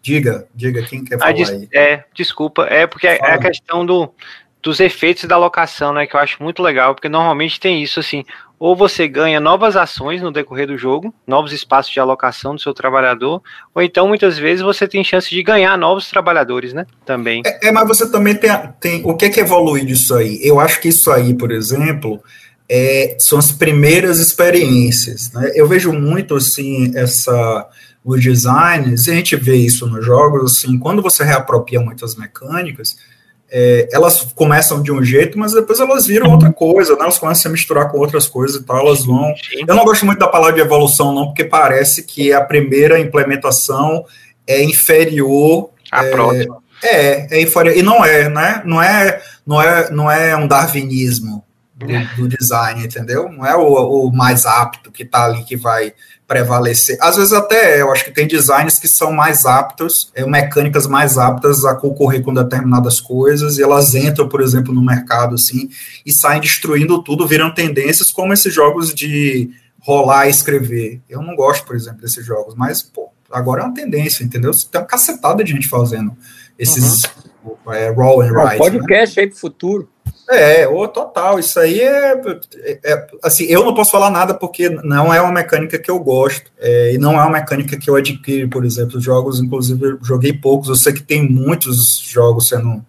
[0.00, 1.68] Diga, diga, quem quer falar des aí?
[1.74, 4.10] É, desculpa, é porque é a questão do
[4.68, 8.22] dos efeitos da alocação, né, que eu acho muito legal, porque normalmente tem isso assim,
[8.58, 12.74] ou você ganha novas ações no decorrer do jogo, novos espaços de alocação do seu
[12.74, 13.40] trabalhador,
[13.74, 17.40] ou então muitas vezes você tem chance de ganhar novos trabalhadores, né, também.
[17.46, 20.38] É, é mas você também tem, tem o que é que evolui disso aí?
[20.42, 22.22] Eu acho que isso aí, por exemplo,
[22.68, 25.50] é, são as primeiras experiências, né?
[25.54, 27.66] Eu vejo muito assim essa
[28.04, 32.96] os designs, e a gente vê isso nos jogos, assim, quando você reapropria muitas mecânicas,
[33.50, 37.02] é, elas começam de um jeito, mas depois elas viram outra coisa, né?
[37.02, 39.34] Elas começam a misturar com outras coisas e tal, elas vão.
[39.66, 44.04] Eu não gosto muito da palavra de evolução, não, porque parece que a primeira implementação
[44.46, 45.70] é inferior.
[45.90, 46.58] A é, próxima.
[46.82, 47.76] É, é inferior.
[47.76, 48.62] E não é, né?
[48.66, 51.42] Não é, não é, não é um darwinismo
[51.74, 52.10] do, é.
[52.16, 53.30] do design, entendeu?
[53.30, 55.94] Não é o, o mais apto que está ali que vai
[56.28, 56.98] prevalecer.
[57.00, 60.86] Às vezes até é, eu acho que tem designs que são mais aptos, é, mecânicas
[60.86, 65.70] mais aptas a concorrer com determinadas coisas, e elas entram, por exemplo, no mercado assim,
[66.04, 71.00] e saem destruindo tudo, viram tendências como esses jogos de rolar e escrever.
[71.08, 74.50] Eu não gosto, por exemplo, desses jogos, mas pô, agora é uma tendência, entendeu?
[74.70, 76.14] Tem uma cacetada de gente fazendo
[76.58, 77.04] esses
[77.42, 77.72] uhum.
[77.72, 78.56] é, roll and write.
[78.56, 79.22] Um podcast né?
[79.22, 79.88] aí pro futuro.
[80.30, 82.12] É, o total, isso aí é,
[82.56, 85.98] é, é, assim, eu não posso falar nada porque não é uma mecânica que eu
[85.98, 89.98] gosto, é, e não é uma mecânica que eu adquiri, por exemplo, jogos, inclusive, eu
[90.02, 92.84] joguei poucos, eu sei que tem muitos jogos sendo,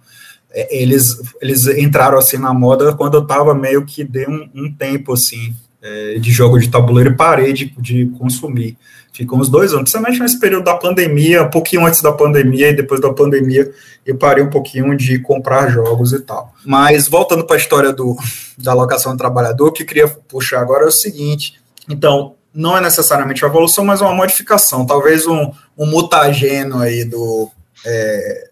[0.52, 4.74] é, eles, eles entraram assim na moda quando eu tava meio que dei um, um
[4.74, 8.78] tempo, assim, é, de jogo de tabuleiro e parei de, de consumir.
[9.12, 12.74] Ficou uns dois anos, principalmente nesse período da pandemia, um pouquinho antes da pandemia e
[12.74, 13.70] depois da pandemia,
[14.06, 16.54] eu parei um pouquinho de comprar jogos e tal.
[16.66, 18.16] Mas voltando para a história do,
[18.58, 22.78] da alocação do trabalhador, o que eu queria puxar agora é o seguinte: então, não
[22.78, 27.50] é necessariamente uma evolução, mas uma modificação, talvez um, um mutageno aí do,
[27.86, 28.50] é,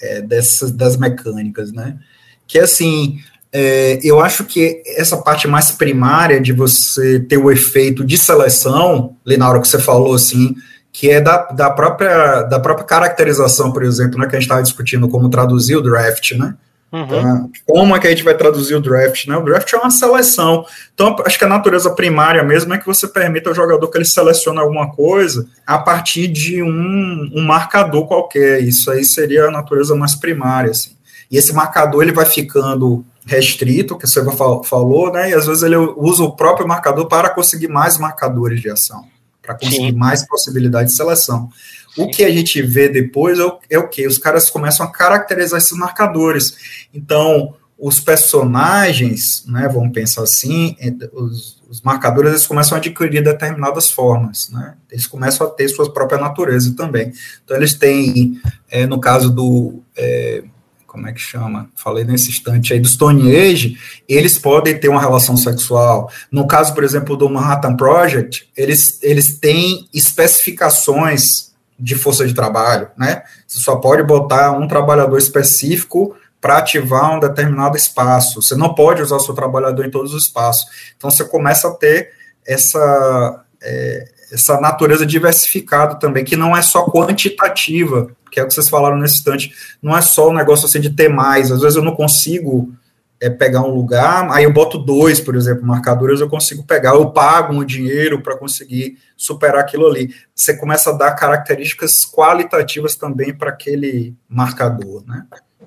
[0.00, 1.98] é, dessas, das mecânicas, né?
[2.46, 3.20] Que assim,
[3.52, 9.16] é, eu acho que essa parte mais primária de você ter o efeito de seleção,
[9.26, 10.54] ali na hora que você falou assim,
[10.92, 14.62] que é da, da, própria, da própria caracterização, por exemplo, né, que a gente estava
[14.62, 16.54] discutindo como traduzir o draft, né?
[16.92, 17.04] Uhum.
[17.04, 19.26] Então, como é que a gente vai traduzir o draft?
[19.26, 19.36] Né?
[19.36, 20.66] O draft é uma seleção.
[20.92, 24.04] Então, acho que a natureza primária mesmo é que você permita ao jogador que ele
[24.04, 28.60] selecione alguma coisa a partir de um, um marcador qualquer.
[28.62, 30.72] Isso aí seria a natureza mais primária.
[30.72, 30.96] Assim.
[31.30, 34.22] E esse marcador ele vai ficando restrito, que você
[34.64, 35.30] falou, né?
[35.30, 39.06] E às vezes ele usa o próprio marcador para conseguir mais marcadores de ação,
[39.42, 39.96] para conseguir Sim.
[39.96, 41.48] mais possibilidade de seleção.
[41.96, 44.06] O que a gente vê depois é o, é o que?
[44.06, 46.86] Os caras começam a caracterizar esses marcadores.
[46.94, 50.76] Então, os personagens, né, vamos pensar assim,
[51.14, 54.74] os, os, marcadores eles começam a adquirir determinadas formas, né?
[54.90, 57.10] Eles começam a ter sua própria natureza também.
[57.42, 58.38] Então, eles têm,
[58.70, 59.82] é, no caso do.
[59.96, 60.44] É,
[60.90, 61.70] como é que chama?
[61.76, 66.10] Falei nesse instante aí do Stone Age, eles podem ter uma relação sexual.
[66.32, 72.88] No caso, por exemplo, do Manhattan Project, eles, eles têm especificações de força de trabalho,
[72.98, 73.22] né?
[73.46, 78.42] Você só pode botar um trabalhador específico para ativar um determinado espaço.
[78.42, 80.68] Você não pode usar o seu trabalhador em todos os espaços.
[80.96, 82.10] Então você começa a ter
[82.44, 88.54] essa, é, essa natureza diversificada também, que não é só quantitativa, que é o que
[88.54, 91.60] vocês falaram nesse instante, não é só o um negócio assim de ter mais, às
[91.60, 92.72] vezes eu não consigo
[93.20, 97.10] é, pegar um lugar, aí eu boto dois, por exemplo, marcadores, eu consigo pegar, eu
[97.10, 100.14] pago um dinheiro para conseguir superar aquilo ali.
[100.34, 105.26] Você começa a dar características qualitativas também para aquele marcador, né?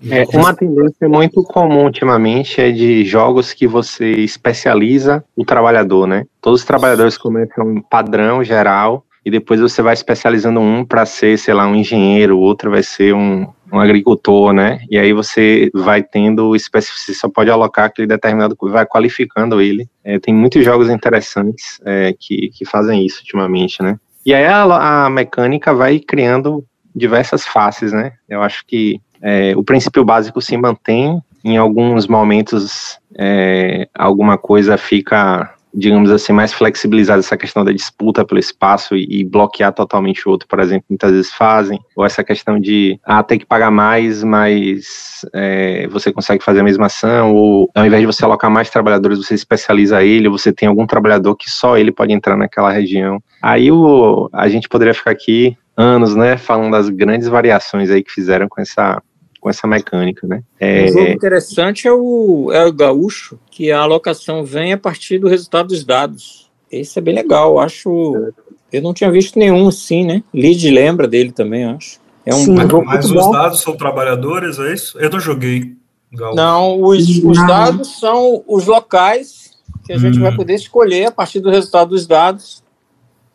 [0.09, 6.25] É, uma tendência muito comum ultimamente é de jogos que você especializa o trabalhador, né?
[6.41, 11.37] Todos os trabalhadores começam um padrão geral e depois você vai especializando um para ser,
[11.37, 14.81] sei lá, um engenheiro, outro vai ser um, um agricultor, né?
[14.89, 19.87] E aí você vai tendo, você só pode alocar aquele determinado, vai qualificando ele.
[20.03, 23.97] É, tem muitos jogos interessantes é, que, que fazem isso ultimamente, né?
[24.25, 26.63] E aí a, a mecânica vai criando
[26.95, 28.13] diversas faces, né?
[28.29, 34.77] Eu acho que é, o princípio básico se mantém, em alguns momentos é, alguma coisa
[34.77, 40.27] fica digamos assim, mais flexibilizada essa questão da disputa pelo espaço e, e, bloquear totalmente
[40.27, 43.71] o outro, por exemplo, muitas vezes fazem, ou essa questão de ah, ter que pagar
[43.71, 48.51] mais, mas é, você consegue fazer a mesma ação, ou ao invés de você alocar
[48.51, 52.37] mais trabalhadores, você especializa ele, ou você tem algum trabalhador que só ele pode entrar
[52.37, 53.21] naquela região.
[53.41, 58.11] Aí o, a gente poderia ficar aqui anos, né, falando das grandes variações aí que
[58.11, 59.01] fizeram com essa
[59.43, 60.41] com essa mecânica, né?
[60.57, 60.85] É...
[60.85, 65.27] Um jogo interessante é o, é o Gaúcho, que a alocação vem a partir do
[65.27, 66.49] resultado dos dados.
[66.71, 68.31] Esse é bem legal, acho.
[68.71, 70.23] Eu não tinha visto nenhum assim, né?
[70.33, 71.99] Lid lembra dele também, acho.
[72.25, 73.31] É um Sim, jogo mas os bom.
[73.31, 74.97] dados são trabalhadores, é isso?
[74.97, 75.75] Eu não joguei.
[76.13, 76.35] Gaúcho.
[76.37, 79.51] Não, os, os dados são os locais
[79.85, 80.21] que a gente hum.
[80.21, 82.63] vai poder escolher a partir do resultado dos dados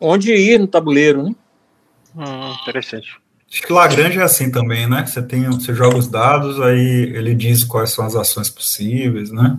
[0.01, 1.35] onde ir no tabuleiro, né?
[2.15, 3.19] Hum, interessante.
[3.51, 5.03] Acho que Lagrange é assim também, né?
[5.05, 9.57] Você tem, você joga os dados, aí ele diz quais são as ações possíveis, né?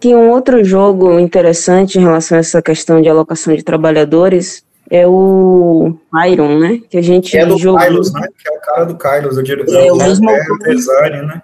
[0.00, 5.06] Que um outro jogo interessante em relação a essa questão de alocação de trabalhadores é
[5.06, 5.94] o
[6.28, 6.80] Iron, né?
[6.90, 7.78] Que a gente é do jogou.
[7.78, 8.26] Kylos, né?
[8.36, 9.74] Que é o cara do Kylos, o diretor.
[9.76, 11.42] É o mesmo é, design, né?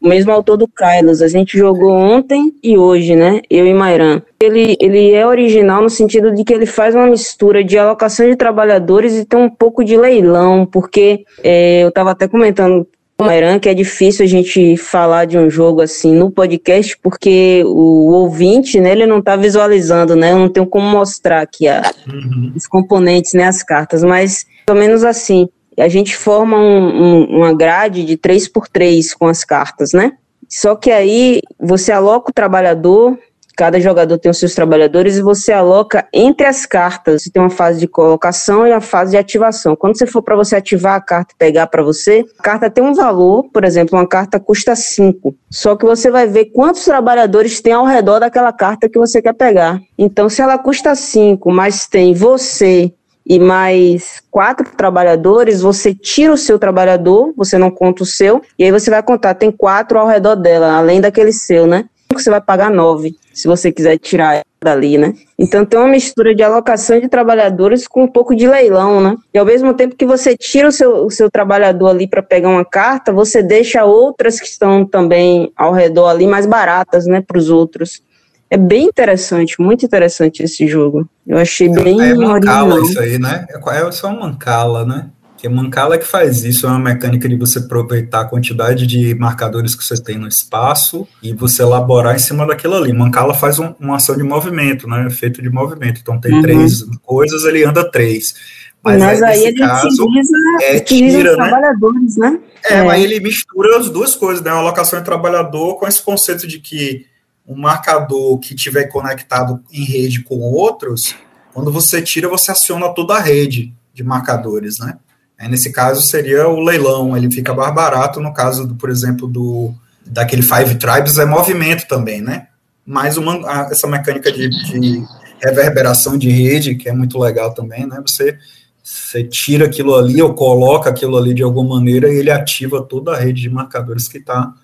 [0.00, 1.20] O mesmo autor do Kylos.
[1.20, 3.40] A gente jogou ontem e hoje, né?
[3.50, 4.22] Eu e Mairan.
[4.42, 8.36] Ele, ele é original no sentido de que ele faz uma mistura de alocação de
[8.36, 12.86] trabalhadores e tem um pouco de leilão, porque é, eu estava até comentando
[13.28, 18.12] Eran, que é difícil a gente falar de um jogo assim no podcast, porque o
[18.12, 22.52] ouvinte, né, ele não está visualizando, né, eu não tenho como mostrar aqui a, uhum.
[22.54, 25.48] os componentes, né, as cartas, mas pelo menos assim,
[25.80, 30.12] a gente forma um, um, uma grade de 3 por 3 com as cartas, né?
[30.48, 33.16] Só que aí você aloca o trabalhador,
[33.56, 37.22] cada jogador tem os seus trabalhadores e você aloca entre as cartas.
[37.22, 39.76] Você tem uma fase de colocação e a fase de ativação.
[39.76, 42.82] Quando você for para você ativar a carta e pegar para você, a carta tem
[42.82, 45.34] um valor, por exemplo, uma carta custa 5.
[45.50, 49.34] Só que você vai ver quantos trabalhadores tem ao redor daquela carta que você quer
[49.34, 49.78] pegar.
[49.98, 52.92] Então, se ela custa 5, mas tem você
[53.26, 58.64] e mais quatro trabalhadores, você tira o seu trabalhador, você não conta o seu, e
[58.64, 61.84] aí você vai contar, tem quatro ao redor dela, além daquele seu, né?
[62.12, 65.14] Você vai pagar nove, se você quiser tirar dali, né?
[65.38, 69.16] Então tem uma mistura de alocação de trabalhadores com um pouco de leilão, né?
[69.32, 72.48] E ao mesmo tempo que você tira o seu, o seu trabalhador ali para pegar
[72.48, 77.38] uma carta, você deixa outras que estão também ao redor ali mais baratas, né, para
[77.38, 78.02] os outros.
[78.50, 81.08] É bem interessante, muito interessante esse jogo.
[81.24, 82.82] Eu achei é, bem é mancala original.
[82.82, 83.46] isso aí, né?
[83.48, 85.08] É, é só uma mancala, né?
[85.36, 89.74] Que mancala que faz isso, é uma mecânica de você aproveitar a quantidade de marcadores
[89.74, 92.92] que você tem no espaço e você elaborar em cima daquilo ali.
[92.92, 95.06] Mancala faz um, uma ação de movimento, né?
[95.06, 96.00] Efeito de movimento.
[96.02, 96.42] Então tem uhum.
[96.42, 98.34] três coisas, ele anda três.
[98.82, 101.48] Mas, Mas aí, aí ele caso, utiliza, é, utiliza tira, né?
[101.48, 102.38] trabalhadores, né?
[102.64, 104.50] É, é, mas ele mistura as duas coisas, né?
[104.50, 107.06] A alocação de trabalhador com esse conceito de que
[107.50, 111.16] um marcador que tiver conectado em rede com outros,
[111.52, 114.96] quando você tira, você aciona toda a rede de marcadores, né?
[115.36, 119.26] Aí, nesse caso seria o leilão, ele fica mais barato, no caso, do, por exemplo,
[119.26, 119.74] do
[120.06, 122.46] daquele Five Tribes é movimento também, né?
[122.86, 125.02] Mas uma, essa mecânica de, de
[125.42, 128.00] reverberação de rede, que é muito legal também, né?
[128.06, 128.38] Você,
[128.80, 133.12] você tira aquilo ali ou coloca aquilo ali de alguma maneira e ele ativa toda
[133.12, 134.54] a rede de marcadores que está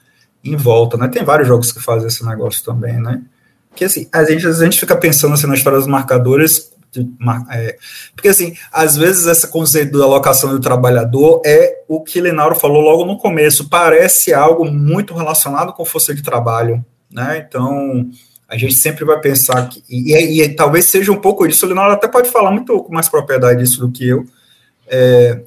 [0.50, 1.08] em volta, né?
[1.08, 3.22] Tem vários jogos que fazem esse negócio também, né?
[3.74, 7.06] Que assim, a gente, a gente fica pensando assim, na história dos marcadores, de,
[7.50, 7.76] é,
[8.14, 12.80] porque assim, às vezes esse conceito da alocação do trabalhador é o que Lenauro falou
[12.80, 17.44] logo no começo, parece algo muito relacionado com força de trabalho, né?
[17.46, 18.08] Então,
[18.48, 21.68] a gente sempre vai pensar que, e, e, e talvez seja um pouco disso, o
[21.68, 24.24] Leonardo até pode falar muito com mais propriedade disso do que eu,
[24.88, 25.40] é,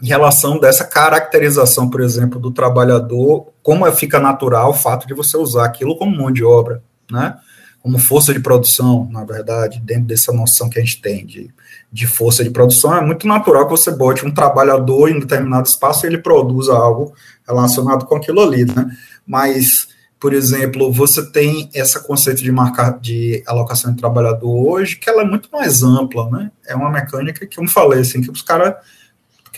[0.00, 5.36] em relação dessa caracterização, por exemplo, do trabalhador, como fica natural o fato de você
[5.36, 7.36] usar aquilo como mão de obra, né?
[7.80, 11.50] Como força de produção, na verdade, dentro dessa noção que a gente tem de,
[11.92, 16.04] de força de produção, é muito natural que você bote um trabalhador em determinado espaço
[16.04, 17.12] e ele produza algo
[17.46, 18.90] relacionado com aquilo ali, né?
[19.26, 19.88] Mas,
[20.20, 25.22] por exemplo, você tem esse conceito de marcar de alocação de trabalhador hoje, que ela
[25.22, 26.50] é muito mais ampla, né?
[26.66, 28.74] É uma mecânica que, como falei, assim, que os caras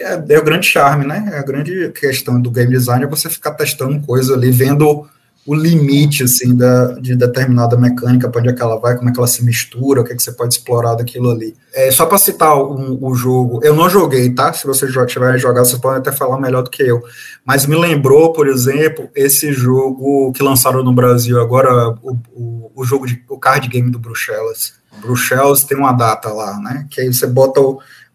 [0.00, 1.30] que é, é, o grande charme, né?
[1.32, 5.06] É a grande questão do game design é você ficar testando coisa ali, vendo
[5.46, 9.12] o limite, assim, da, de determinada mecânica, para onde é que ela vai, como é
[9.12, 11.54] que ela se mistura, o que, é que você pode explorar daquilo ali.
[11.74, 14.52] É, só para citar o, o, jogo, eu não joguei, tá?
[14.52, 17.02] Se vocês já tiverem jogado, vocês podem até falar melhor do que eu.
[17.44, 22.84] Mas me lembrou, por exemplo, esse jogo que lançaram no Brasil agora, o, o, o
[22.84, 24.74] jogo de o card game do Bruxelas.
[25.00, 26.86] Bruxelas tem uma data lá, né?
[26.90, 27.60] Que aí você bota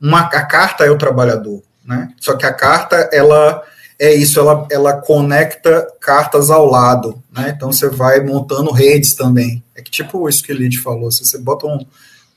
[0.02, 2.10] uma, a carta é o trabalhador né?
[2.20, 3.62] Só que a carta, ela
[4.00, 7.54] é isso, ela, ela conecta cartas ao lado, né?
[7.56, 9.64] Então você vai montando redes também.
[9.76, 11.86] É que tipo isso que o Lid falou, se você bota um,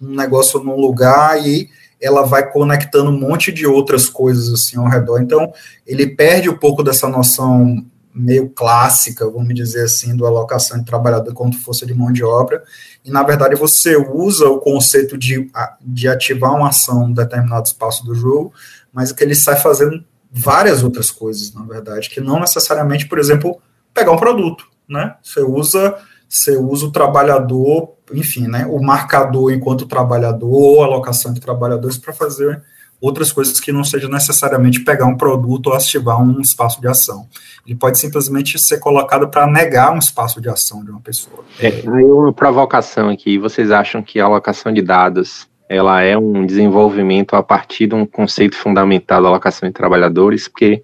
[0.01, 1.69] um negócio num lugar e
[2.01, 5.21] ela vai conectando um monte de outras coisas assim ao redor.
[5.21, 5.53] Então,
[5.85, 7.85] ele perde um pouco dessa noção
[8.15, 12.63] meio clássica, vamos dizer assim, do alocação de trabalhador quanto força de mão de obra,
[13.05, 15.49] e na verdade você usa o conceito de,
[15.81, 18.53] de ativar uma ação em determinado espaço do jogo
[18.99, 23.57] mas que ele sai fazendo várias outras coisas, na verdade, que não necessariamente, por exemplo,
[23.95, 25.15] pegar um produto, né?
[25.23, 25.97] Você usa,
[26.29, 28.67] você usa o trabalhador, enfim, né?
[28.67, 32.61] O marcador enquanto trabalhador, ou alocação de trabalhadores para fazer
[33.01, 37.29] outras coisas que não seja necessariamente pegar um produto ou ativar um espaço de ação.
[37.65, 41.45] Ele pode simplesmente ser colocado para negar um espaço de ação de uma pessoa.
[41.61, 43.39] É, aí uma provocação aqui.
[43.39, 48.07] Vocês acham que a alocação de dados ela é um desenvolvimento a partir de um
[48.07, 50.83] conceito fundamental da alocação de trabalhadores, porque,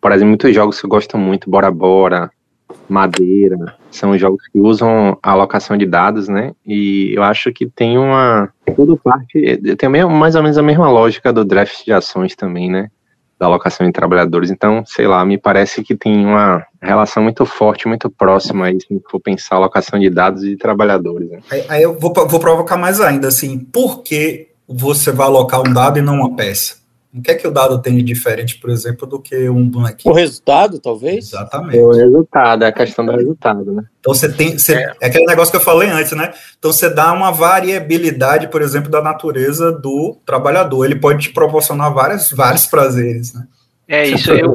[0.00, 2.30] por exemplo, muitos jogos que eu gosto muito, Bora Bora,
[2.88, 6.52] Madeira, são jogos que usam a alocação de dados, né?
[6.66, 8.48] E eu acho que tem uma.
[8.74, 9.60] Tudo parte.
[9.76, 12.90] Tem mais ou menos a mesma lógica do draft de ações também, né?
[13.38, 14.50] Da alocação de trabalhadores.
[14.50, 19.02] Então, sei lá, me parece que tem uma relação muito forte, muito próxima aí, se
[19.10, 21.30] for pensar alocação de dados e de trabalhadores.
[21.30, 21.40] Né?
[21.50, 25.72] Aí, aí, eu vou, vou provocar mais ainda, assim, por que você vai alocar um
[25.72, 26.85] dado e não uma peça?
[27.16, 30.12] O que é que o dado tem de diferente, por exemplo, do que um bonequinho?
[30.12, 31.28] O resultado, talvez?
[31.28, 31.78] Exatamente.
[31.78, 33.84] O resultado, é a questão do resultado, né?
[33.98, 34.58] Então você tem.
[34.58, 34.94] Você, é.
[35.00, 35.06] é.
[35.06, 36.34] aquele negócio que eu falei antes, né?
[36.58, 40.84] Então você dá uma variabilidade, por exemplo, da natureza do trabalhador.
[40.84, 43.46] Ele pode te proporcionar várias, vários prazeres, né?
[43.88, 44.52] É isso, eu,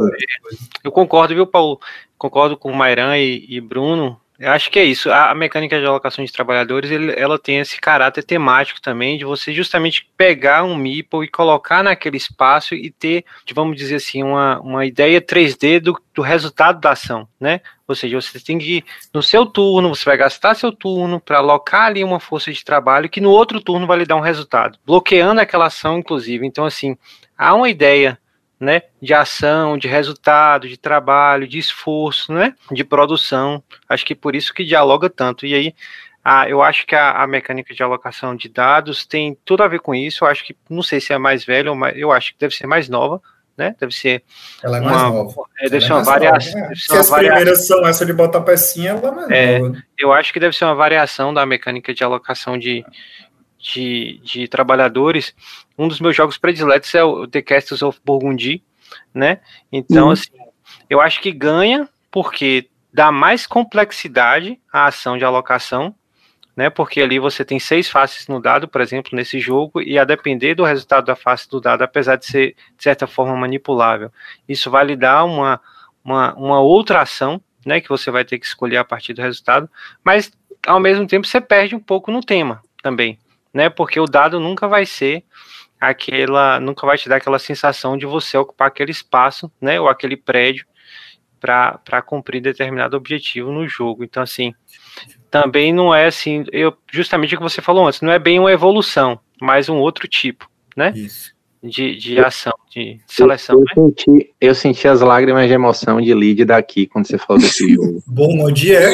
[0.84, 1.80] eu concordo, viu, Paulo?
[2.18, 5.12] Concordo com o Mairan e, e Bruno eu acho que é isso.
[5.12, 9.54] A, mecânica de alocação de trabalhadores, ele, ela tem esse caráter temático também, de você
[9.54, 13.24] justamente pegar um Meeple e colocar naquele espaço e ter,
[13.54, 17.62] vamos dizer assim, uma, uma ideia 3D do, do resultado da ação, né?
[17.88, 21.84] Ou seja, você tem que, no seu turno, você vai gastar seu turno para alocar
[21.84, 25.40] ali uma força de trabalho que no outro turno vai lhe dar um resultado, bloqueando
[25.40, 26.48] aquela ação, inclusive.
[26.48, 26.98] Então, assim,
[27.38, 28.18] há uma ideia
[28.62, 33.64] né, de ação, de resultado, de trabalho, de esforço, né, de produção.
[33.90, 35.48] Acho que por isso que dialoga tanto.
[35.48, 35.76] E aí,
[36.24, 39.80] a, eu acho que a, a, mecânica de alocação de dados tem tudo a ver
[39.80, 40.24] com isso.
[40.24, 42.54] Eu acho que, não sei se é mais velha ou mais, eu acho que deve
[42.54, 43.20] ser mais nova,
[43.58, 43.76] né?
[43.80, 44.24] Deve ser.
[44.64, 45.42] Ela é mais uma, nova.
[45.60, 46.62] É, deve ela ser é uma variação.
[46.62, 46.74] Né?
[46.76, 47.36] Se as variação.
[47.36, 49.84] primeiras são essa de botar pecinha, ela é mais é, nova.
[49.98, 52.86] Eu acho que deve ser uma variação da mecânica de alocação de,
[53.62, 55.36] de, de trabalhadores,
[55.78, 58.64] um dos meus jogos prediletos é o The Castles of Burgundy,
[59.14, 59.40] né?
[59.72, 60.12] Então, uhum.
[60.12, 60.32] assim,
[60.90, 65.96] eu acho que ganha porque dá mais complexidade à ação de alocação,
[66.56, 66.70] né?
[66.70, 70.56] Porque ali você tem seis faces no dado, por exemplo, nesse jogo, e a depender
[70.56, 74.12] do resultado da face do dado, apesar de ser de certa forma manipulável,
[74.48, 75.62] isso vai lhe dar uma,
[76.04, 77.80] uma, uma outra ação, né?
[77.80, 79.70] Que você vai ter que escolher a partir do resultado,
[80.04, 80.32] mas
[80.66, 83.18] ao mesmo tempo você perde um pouco no tema também,
[83.54, 83.70] né?
[83.70, 85.24] Porque o dado nunca vai ser
[85.80, 89.80] aquela, nunca vai te dar aquela sensação de você ocupar aquele espaço, né?
[89.80, 90.66] Ou aquele prédio
[91.40, 94.04] para cumprir determinado objetivo no jogo.
[94.04, 94.54] Então, assim,
[95.30, 98.52] também não é assim, eu, justamente o que você falou antes, não é bem uma
[98.52, 100.92] evolução, mas um outro tipo, né?
[100.96, 103.56] Isso de, de ação, de seleção.
[103.56, 103.94] Eu, eu, né?
[103.96, 108.02] senti, eu senti as lágrimas de emoção de lead daqui quando você falou desse jogo.
[108.08, 108.80] Bom dia.
[108.80, 108.94] É?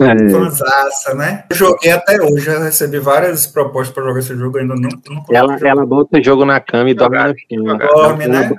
[0.00, 1.14] É.
[1.14, 1.44] né?
[1.50, 4.88] Eu joguei até hoje, já recebi várias propostas para jogar esse jogo, ainda não.
[5.08, 7.18] não ela, ela bota o jogo na cama e dorme
[7.50, 7.78] no chão.
[7.78, 8.50] Dorme, né?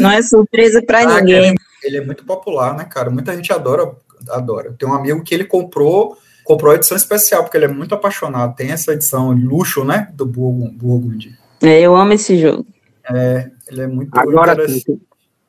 [0.00, 1.48] Não é surpresa para ah, ninguém.
[1.48, 3.10] Ele, ele é muito popular, né, cara?
[3.10, 3.90] Muita gente adora,
[4.30, 4.72] adora.
[4.78, 8.56] Tem um amigo que ele comprou comprou a edição especial, porque ele é muito apaixonado.
[8.56, 10.08] Tem essa edição luxo, né?
[10.12, 11.38] Do Burgundy.
[11.62, 12.66] É, eu amo esse jogo.
[13.10, 14.82] É, ele é muito Agora tem,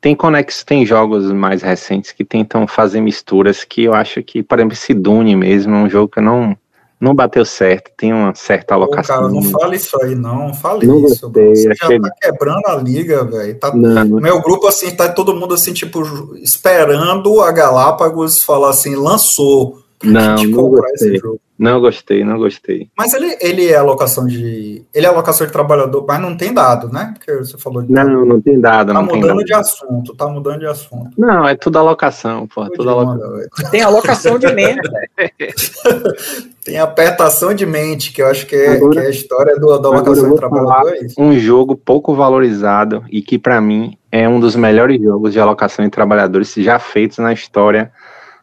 [0.00, 4.58] tem conex, tem jogos mais recentes que tentam fazer misturas que eu acho que, por
[4.58, 6.56] exemplo, esse Dune mesmo é um jogo que não
[7.00, 9.16] não bateu certo, tem uma certa alocação.
[9.16, 10.54] Pô, cara, não fale isso aí, não.
[10.54, 11.28] Fale não isso.
[11.28, 11.96] Gostei, Você achei...
[11.98, 13.58] já tá quebrando a liga, velho.
[13.58, 13.74] Tá...
[13.74, 16.02] Meu grupo, assim, tá todo mundo, assim, tipo,
[16.36, 19.82] esperando a Galápagos falar assim, lançou.
[20.02, 21.20] Não, não gostei.
[21.56, 22.88] Não gostei, não gostei.
[22.98, 24.84] Mas ele, ele é alocação de.
[24.92, 27.14] Ele é alocação de trabalhador, mas não tem dado, né?
[27.16, 27.92] Porque você falou de.
[27.92, 28.88] Não, não tem dado.
[28.88, 31.10] Tá não mudando de assunto, tá mudando de assunto.
[31.16, 32.68] Não, é tudo alocação, pô.
[32.70, 33.70] Tudo alocação.
[33.70, 34.80] Tem alocação de mente.
[36.64, 39.78] tem apertação de mente, que eu acho que é, agora, que é a história do,
[39.78, 40.92] da alocação de trabalhador.
[40.92, 45.38] É um jogo pouco valorizado e que, para mim, é um dos melhores jogos de
[45.38, 47.92] alocação de trabalhadores já feitos na história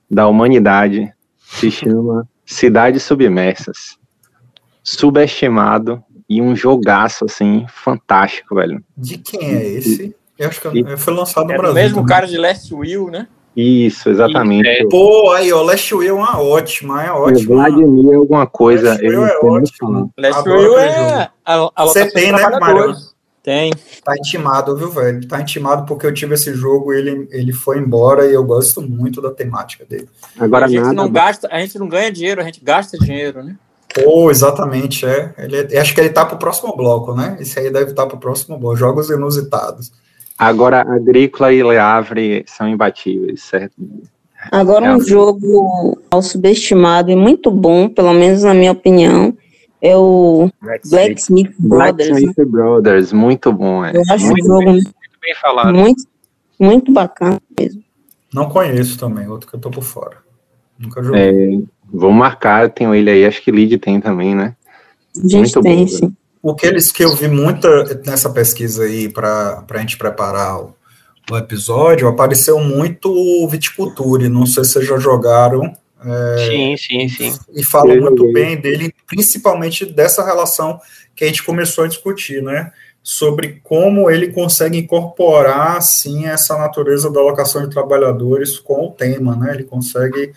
[0.10, 1.12] da humanidade.
[1.40, 3.98] Se chama Cidades Submersas.
[4.84, 8.84] Subestimado e um jogaço, assim, fantástico, velho.
[8.98, 10.16] De quem é esse?
[10.38, 11.72] Eu acho que e, foi lançado no é Brasil.
[11.72, 12.10] o mesmo também.
[12.10, 13.28] cara de Last Will, né?
[13.56, 14.68] Isso, exatamente.
[14.68, 17.56] E, é, pô, aí, ó, Last Will é uma ótima, é ótima.
[17.56, 18.90] Vladimir é alguma coisa.
[18.92, 20.14] Last Will é ótimo.
[20.18, 22.96] Last Will é a, a Você tem, né, Mário?
[23.44, 23.72] Tem.
[24.04, 25.28] Tá intimado, viu, velho?
[25.28, 29.20] Tá intimado porque eu tive esse jogo, ele, ele foi embora e eu gosto muito
[29.20, 30.08] da temática dele.
[30.38, 33.44] Agora a gente nada, não gasta, a gente não ganha dinheiro, a gente gasta dinheiro,
[33.44, 33.56] né?
[33.94, 35.34] Pô, exatamente, é.
[35.40, 37.38] Ele, é, acho que ele tá pro próximo bloco, né?
[37.40, 38.78] Esse aí deve estar tá pro próximo bloco.
[38.78, 39.92] Jogos inusitados.
[40.38, 43.74] Agora, Agrícola e Leavre são imbatíveis, certo?
[44.52, 49.38] Agora, um jogo ao subestimado e muito bom, pelo menos na minha opinião,
[49.82, 52.10] é o Blacksmith, Brothers.
[52.10, 52.46] Blacksmith né?
[52.46, 53.84] Brothers, muito bom.
[53.84, 53.96] É.
[53.96, 54.84] Eu acho muito o jogo bem,
[55.22, 55.74] bem falado.
[55.74, 56.04] Muito,
[56.60, 57.84] muito bacana mesmo.
[58.34, 60.18] Não conheço também, outro que eu tô por fora.
[60.78, 61.56] Nunca joguei.
[61.56, 61.60] É,
[61.92, 64.56] vou marcar, tenho ele aí, acho que Lid tem também, né?
[65.16, 66.16] Muito tem, bom, sim.
[66.42, 70.76] O que eles que eu vi muita nessa pesquisa aí para a gente preparar o,
[71.30, 74.28] o, episódio, apareceu muito viticulture.
[74.30, 77.40] Não sei se vocês já jogaram é, sim, sim, sim.
[77.54, 80.80] E fala muito bem dele, principalmente dessa relação
[81.16, 82.72] que a gente começou a discutir, né?
[83.04, 89.36] Sobre como ele consegue incorporar, assim, essa natureza da alocação de trabalhadores com o tema,
[89.36, 89.54] né?
[89.54, 90.34] Ele consegue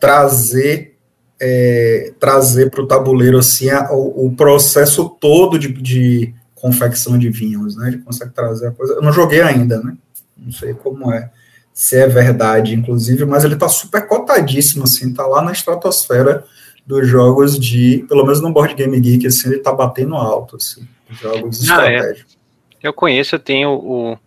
[0.00, 0.96] trazer
[1.38, 7.28] é, trazer para o tabuleiro assim a, o, o, processo todo de, de confecção de
[7.28, 7.88] vinhos, né?
[7.88, 8.94] Ele consegue trazer a coisa.
[8.94, 9.96] Eu não joguei ainda, né?
[10.36, 11.30] Não sei como é,
[11.76, 16.42] se é verdade, inclusive, mas ele tá super cotadíssimo, assim, tá lá na estratosfera
[16.86, 20.88] dos jogos de, pelo menos no Board Game Geek, assim, ele tá batendo alto, assim,
[21.10, 22.16] jogos de Ah, é.
[22.82, 24.18] Eu conheço, eu tenho o,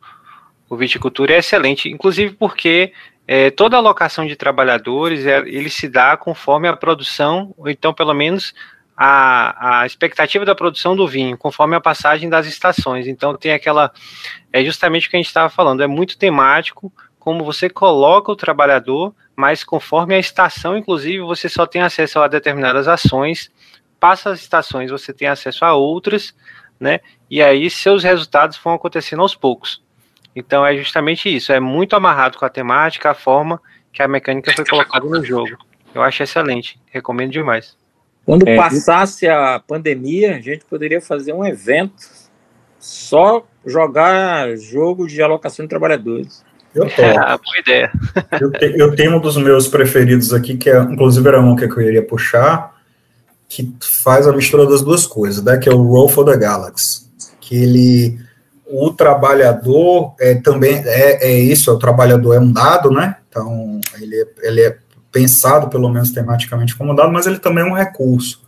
[0.70, 2.94] o Viticultura, é excelente, inclusive porque
[3.28, 8.14] é, toda alocação de trabalhadores, é, ele se dá conforme a produção, ou então pelo
[8.14, 8.54] menos
[8.96, 13.08] a, a expectativa da produção do vinho, conforme a passagem das estações.
[13.08, 13.92] Então tem aquela,
[14.54, 18.36] é justamente o que a gente estava falando, é muito temático, como você coloca o
[18.36, 23.52] trabalhador, mas conforme a estação, inclusive, você só tem acesso a determinadas ações,
[24.00, 26.34] passa as estações, você tem acesso a outras,
[26.80, 27.02] né?
[27.30, 29.84] E aí seus resultados vão acontecendo aos poucos.
[30.36, 33.62] Então é justamente isso, é muito amarrado com a temática, a forma
[33.92, 35.58] que a mecânica foi colocada no jogo.
[35.94, 37.78] Eu acho excelente, recomendo demais.
[38.26, 42.08] Quando É, passasse a pandemia, a gente poderia fazer um evento
[42.78, 46.46] só jogar jogo de alocação de trabalhadores.
[46.74, 47.02] Eu tô.
[47.02, 47.92] É, boa ideia.
[48.40, 51.66] Eu, te- eu tenho um dos meus preferidos aqui, que é, inclusive era um que
[51.66, 52.76] eu iria puxar,
[53.48, 55.58] que faz a mistura das duas coisas, né?
[55.58, 57.08] Que é o Roll for the Galaxy.
[57.42, 58.20] Que ele,
[58.68, 63.16] o trabalhador é também é, é isso, o trabalhador é um dado, né?
[63.28, 64.78] Então ele é, ele é
[65.12, 68.42] pensado pelo menos tematicamente como um dado, mas ele também é um recurso.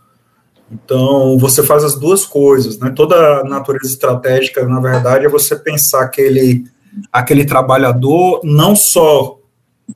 [0.70, 2.90] Então você faz as duas coisas, né?
[2.94, 6.64] Toda a natureza estratégica, na verdade, é você pensar aquele
[7.12, 9.38] aquele trabalhador não só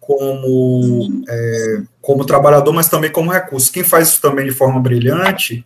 [0.01, 3.72] como, é, como trabalhador, mas também como recurso.
[3.72, 5.64] Quem faz isso também de forma brilhante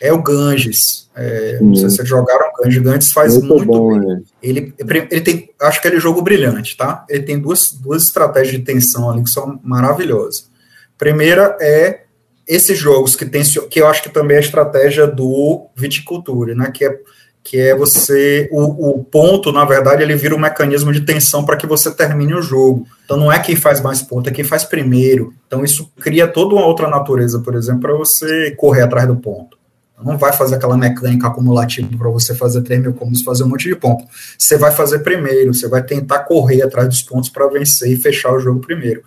[0.00, 1.08] é o Ganges.
[1.14, 2.82] É, não sei se vocês jogaram Ganges.
[2.82, 4.24] Ganges faz Muito, muito, bom, bem.
[4.42, 4.74] Ele,
[5.10, 7.04] ele tem, acho que ele é jogo brilhante, tá?
[7.08, 10.48] Ele tem duas, duas estratégias de tensão ali que são maravilhosas.
[10.96, 12.02] Primeira é
[12.46, 16.70] esses jogos que tem, que eu acho que também é a estratégia do viticultura, né?
[16.72, 16.98] Que é
[17.42, 21.56] que é você o, o ponto, na verdade, ele vira um mecanismo de tensão para
[21.56, 22.86] que você termine o jogo.
[23.04, 25.32] Então não é quem faz mais ponto, é quem faz primeiro.
[25.46, 29.58] Então isso cria toda uma outra natureza, por exemplo, para você correr atrás do ponto.
[30.02, 33.68] Não vai fazer aquela mecânica acumulativa para você fazer 3 mil combos, fazer um monte
[33.68, 34.04] de ponto.
[34.38, 38.32] Você vai fazer primeiro, você vai tentar correr atrás dos pontos para vencer e fechar
[38.32, 39.02] o jogo primeiro.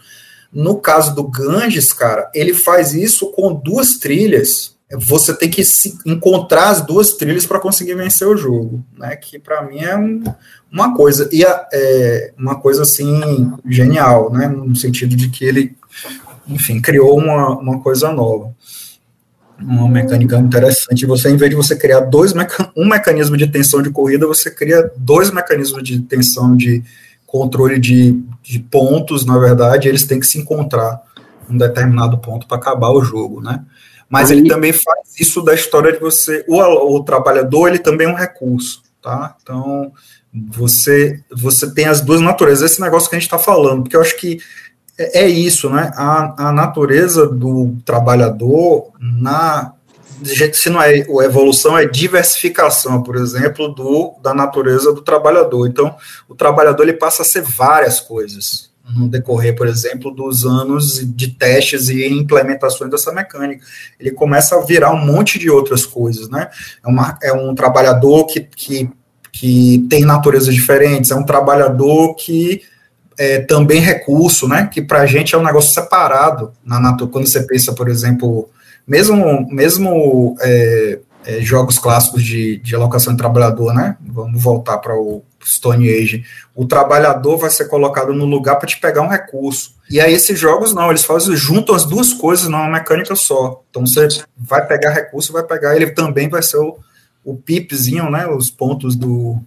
[0.51, 4.72] No caso do Ganges, cara, ele faz isso com duas trilhas.
[4.97, 5.61] Você tem que
[6.05, 9.15] encontrar as duas trilhas para conseguir vencer o jogo, né?
[9.15, 10.23] Que para mim é um,
[10.71, 14.47] uma coisa e a, é, uma coisa assim genial, né?
[14.47, 15.75] No sentido de que ele,
[16.47, 18.53] enfim, criou uma, uma coisa nova
[19.59, 21.05] uma mecânica interessante.
[21.05, 24.51] Você, em vez de você criar dois meca um mecanismo de tensão de corrida, você
[24.51, 26.83] cria dois mecanismos de tensão de
[27.25, 31.01] controle de, de pontos, na verdade, eles têm que se encontrar
[31.49, 33.63] em um determinado ponto para acabar o jogo, né?
[34.10, 38.10] Mas ele também faz isso da história de você, o, o trabalhador, ele também é
[38.10, 39.36] um recurso, tá?
[39.41, 39.91] Então,
[40.34, 44.01] você, você tem as duas naturezas, esse negócio que a gente está falando, porque eu
[44.01, 44.39] acho que
[44.97, 45.91] é isso, né?
[45.95, 49.74] A, a natureza do trabalhador, na
[50.54, 55.68] se não é evolução, é diversificação, por exemplo, do, da natureza do trabalhador.
[55.68, 55.95] Então,
[56.30, 61.27] o trabalhador ele passa a ser várias coisas no decorrer, por exemplo, dos anos de
[61.29, 63.65] testes e implementações dessa mecânica.
[63.99, 66.49] Ele começa a virar um monte de outras coisas, né?
[66.85, 68.89] É, uma, é um trabalhador que, que,
[69.31, 72.61] que tem naturezas diferentes, é um trabalhador que
[73.17, 74.69] é, também recurso, né?
[74.71, 77.11] Que para a gente é um negócio separado na natureza.
[77.11, 78.49] Quando você pensa, por exemplo,
[78.87, 83.97] mesmo, mesmo é, é, jogos clássicos de, de alocação de trabalhador, né?
[84.01, 86.25] Vamos voltar para o Stone Age.
[86.55, 89.75] O trabalhador vai ser colocado no lugar para te pegar um recurso.
[89.89, 93.63] E aí esses jogos não, eles fazem juntam as duas coisas numa mecânica só.
[93.69, 96.77] Então você vai pegar recurso, vai pegar ele também vai ser o,
[97.23, 98.27] o pipzinho, né?
[98.27, 99.39] Os pontos do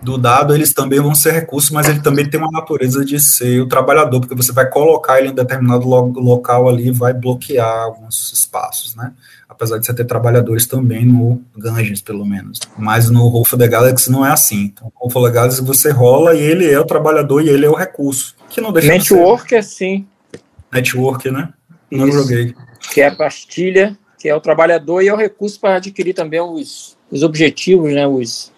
[0.00, 3.60] do dado, eles também vão ser recursos, mas ele também tem uma natureza de ser
[3.60, 7.82] o trabalhador, porque você vai colocar ele em determinado lo local ali e vai bloquear
[7.84, 9.12] alguns espaços, né?
[9.48, 12.60] Apesar de você ter trabalhadores também no Ganges, pelo menos.
[12.76, 14.66] Mas no Roll for the Galaxy não é assim.
[14.66, 17.66] Então, o Roll for the Galaxy você rola e ele é o trabalhador e ele
[17.66, 18.36] é o recurso.
[18.48, 20.06] Que não deixa Network é sim.
[20.72, 21.48] Network, né?
[21.90, 22.18] Não Isso.
[22.18, 22.54] joguei.
[22.92, 26.40] Que é a pastilha, que é o trabalhador e é o recurso para adquirir também
[26.40, 28.06] os, os objetivos, né?
[28.06, 28.52] Os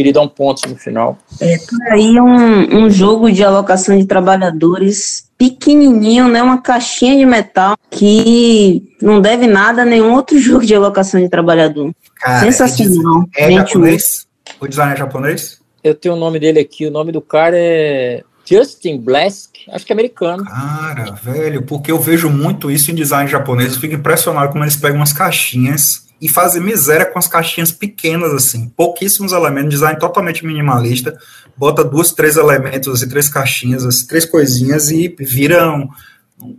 [0.00, 1.18] que lhe dão pontos no final.
[1.38, 6.42] É, por aí um, um jogo de alocação de trabalhadores pequenininho, né?
[6.42, 11.28] Uma caixinha de metal que não deve nada a nenhum outro jogo de alocação de
[11.28, 11.92] trabalhador.
[12.16, 13.24] Cara, Sensacional.
[13.36, 14.26] É, Gente, japonês?
[14.58, 15.60] O design é japonês?
[15.84, 19.92] Eu tenho o nome dele aqui, o nome do cara é Justin Blask, acho que
[19.92, 20.44] é americano.
[20.44, 24.76] Cara, velho, porque eu vejo muito isso em design japonês, eu fico impressionado como eles
[24.76, 30.44] pegam umas caixinhas e fazem miséria com as caixinhas pequenas, assim, pouquíssimos elementos, design totalmente
[30.44, 31.16] minimalista,
[31.56, 35.88] bota duas, três elementos, assim, três caixinhas, assim, três coisinhas e viram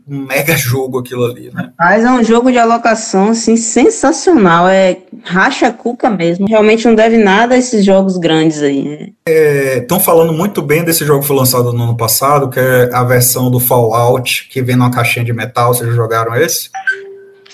[0.07, 1.71] um mega jogo aquilo ali, né?
[1.79, 4.67] Mas é um jogo de alocação, assim, sensacional.
[4.67, 6.47] É racha cuca mesmo.
[6.47, 9.13] Realmente não deve nada a esses jogos grandes aí.
[9.25, 12.89] Estão é, falando muito bem desse jogo que foi lançado no ano passado, que é
[12.93, 15.73] a versão do Fallout, que vem numa caixinha de metal.
[15.73, 16.69] Vocês já jogaram esse?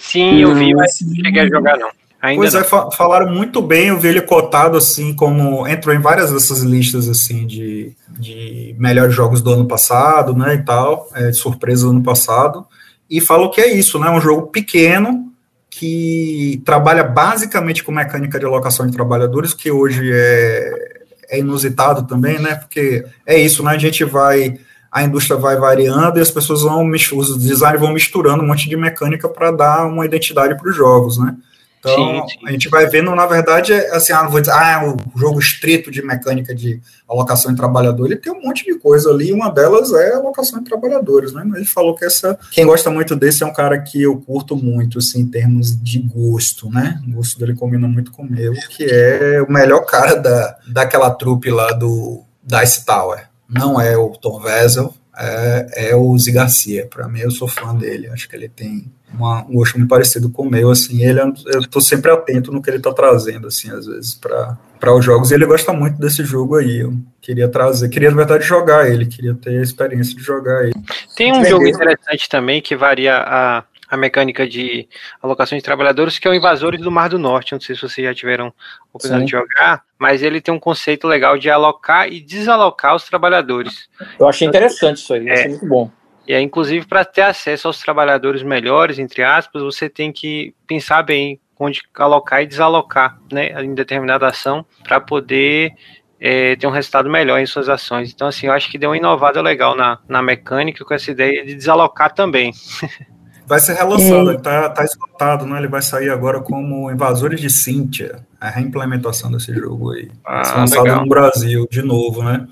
[0.07, 1.89] Sim, eu vi, mas não cheguei a jogar, não.
[2.21, 5.99] Ainda pois é, fa falaram muito bem, eu vi ele cotado assim, como entrou em
[5.99, 11.29] várias dessas listas assim de, de melhores jogos do ano passado, né, e tal, é,
[11.29, 12.65] de surpresa do ano passado,
[13.09, 15.31] e falou que é isso, né, um jogo pequeno,
[15.69, 22.39] que trabalha basicamente com mecânica de alocação de trabalhadores, que hoje é, é inusitado também,
[22.39, 24.57] né, porque é isso, né, a gente vai
[24.97, 28.75] a indústria vai variando e as pessoas vão, os designers vão misturando um monte de
[28.75, 31.35] mecânica para dar uma identidade para os jogos, né?
[31.79, 32.47] Então, sim, sim.
[32.47, 34.97] a gente vai vendo, na verdade, é assim, ah, não vou dizer, ah, é um
[35.15, 39.31] jogo estrito de mecânica de alocação de trabalhador, ele tem um monte de coisa ali,
[39.31, 41.43] uma delas é a alocação de trabalhadores, né?
[41.45, 44.55] Mas ele falou que essa, quem gosta muito desse é um cara que eu curto
[44.55, 46.99] muito, assim, em termos de gosto, né?
[47.07, 51.11] O gosto dele combina muito com o meu, que é o melhor cara da, daquela
[51.11, 53.26] trupe lá do Dice Tower.
[53.49, 56.87] Não é o Tom Vessel, é, é o Zi Garcia.
[56.87, 58.07] Para mim, eu sou fã dele.
[58.07, 60.69] Acho que ele tem uma, um gosto muito parecido com o meu.
[60.69, 64.13] Assim, ele, é eu estou sempre atento no que ele está trazendo, assim, às vezes,
[64.13, 65.31] para os jogos.
[65.31, 66.81] E ele gosta muito desse jogo aí.
[66.81, 69.05] Eu queria trazer, queria, na verdade, jogar ele.
[69.05, 70.75] Queria ter a experiência de jogar ele.
[71.15, 74.88] Tem um jogo interessante também que varia a a mecânica de
[75.21, 77.53] alocação de trabalhadores, que é o Invasores do Mar do Norte.
[77.53, 78.53] Não sei se vocês já tiveram
[78.89, 83.89] oportunidade de jogar, mas ele tem um conceito legal de alocar e desalocar os trabalhadores.
[84.19, 85.91] Eu achei interessante isso aí, é, achei muito bom.
[86.27, 91.01] E é, inclusive, para ter acesso aos trabalhadores melhores, entre aspas, você tem que pensar
[91.01, 95.73] bem onde alocar e desalocar, né, em determinada ação, para poder
[96.19, 98.11] é, ter um resultado melhor em suas ações.
[98.13, 101.45] Então, assim, eu acho que deu uma inovada legal na, na mecânica com essa ideia
[101.45, 102.51] de desalocar também.
[103.47, 105.57] Vai ser relançado, ele tá, tá esgotado, né?
[105.57, 110.11] Ele vai sair agora como Invasores de Cynthia, a reimplementação desse jogo aí.
[110.25, 111.01] Ah, lançado legal.
[111.03, 112.45] no Brasil de novo, né?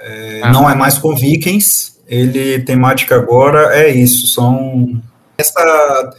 [0.00, 0.52] É, ah.
[0.52, 5.00] Não é mais com Vikings, ele temática agora é isso, são
[5.38, 6.12] essa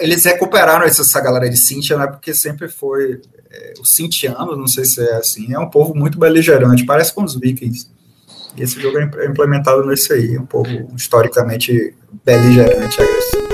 [0.00, 2.06] eles recuperaram essa galera de Cintia, né?
[2.06, 3.20] Porque sempre foi
[3.50, 7.22] é, os cintianos, não sei se é assim, é um povo muito beligerante, parece com
[7.22, 7.88] os vikings.
[8.58, 11.94] E esse jogo é implementado nesse aí, um povo historicamente
[12.24, 13.48] beligerante, agressivo.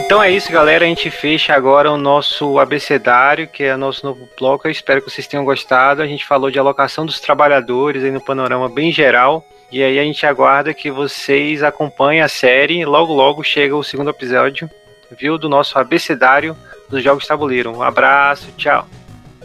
[0.00, 0.86] Então é isso, galera.
[0.86, 4.66] A gente fecha agora o nosso abecedário, que é o nosso novo bloco.
[4.66, 6.00] Eu espero que vocês tenham gostado.
[6.00, 9.44] A gente falou de alocação dos trabalhadores aí no panorama bem geral.
[9.70, 12.86] E aí a gente aguarda que vocês acompanhem a série.
[12.86, 14.70] Logo, logo chega o segundo episódio
[15.18, 16.56] viu, do nosso abecedário
[16.88, 17.74] dos jogos tabuleiro.
[17.74, 18.86] Um abraço, tchau.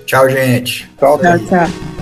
[0.06, 0.90] Tchau, gente.
[0.98, 1.99] Tchau, tchau.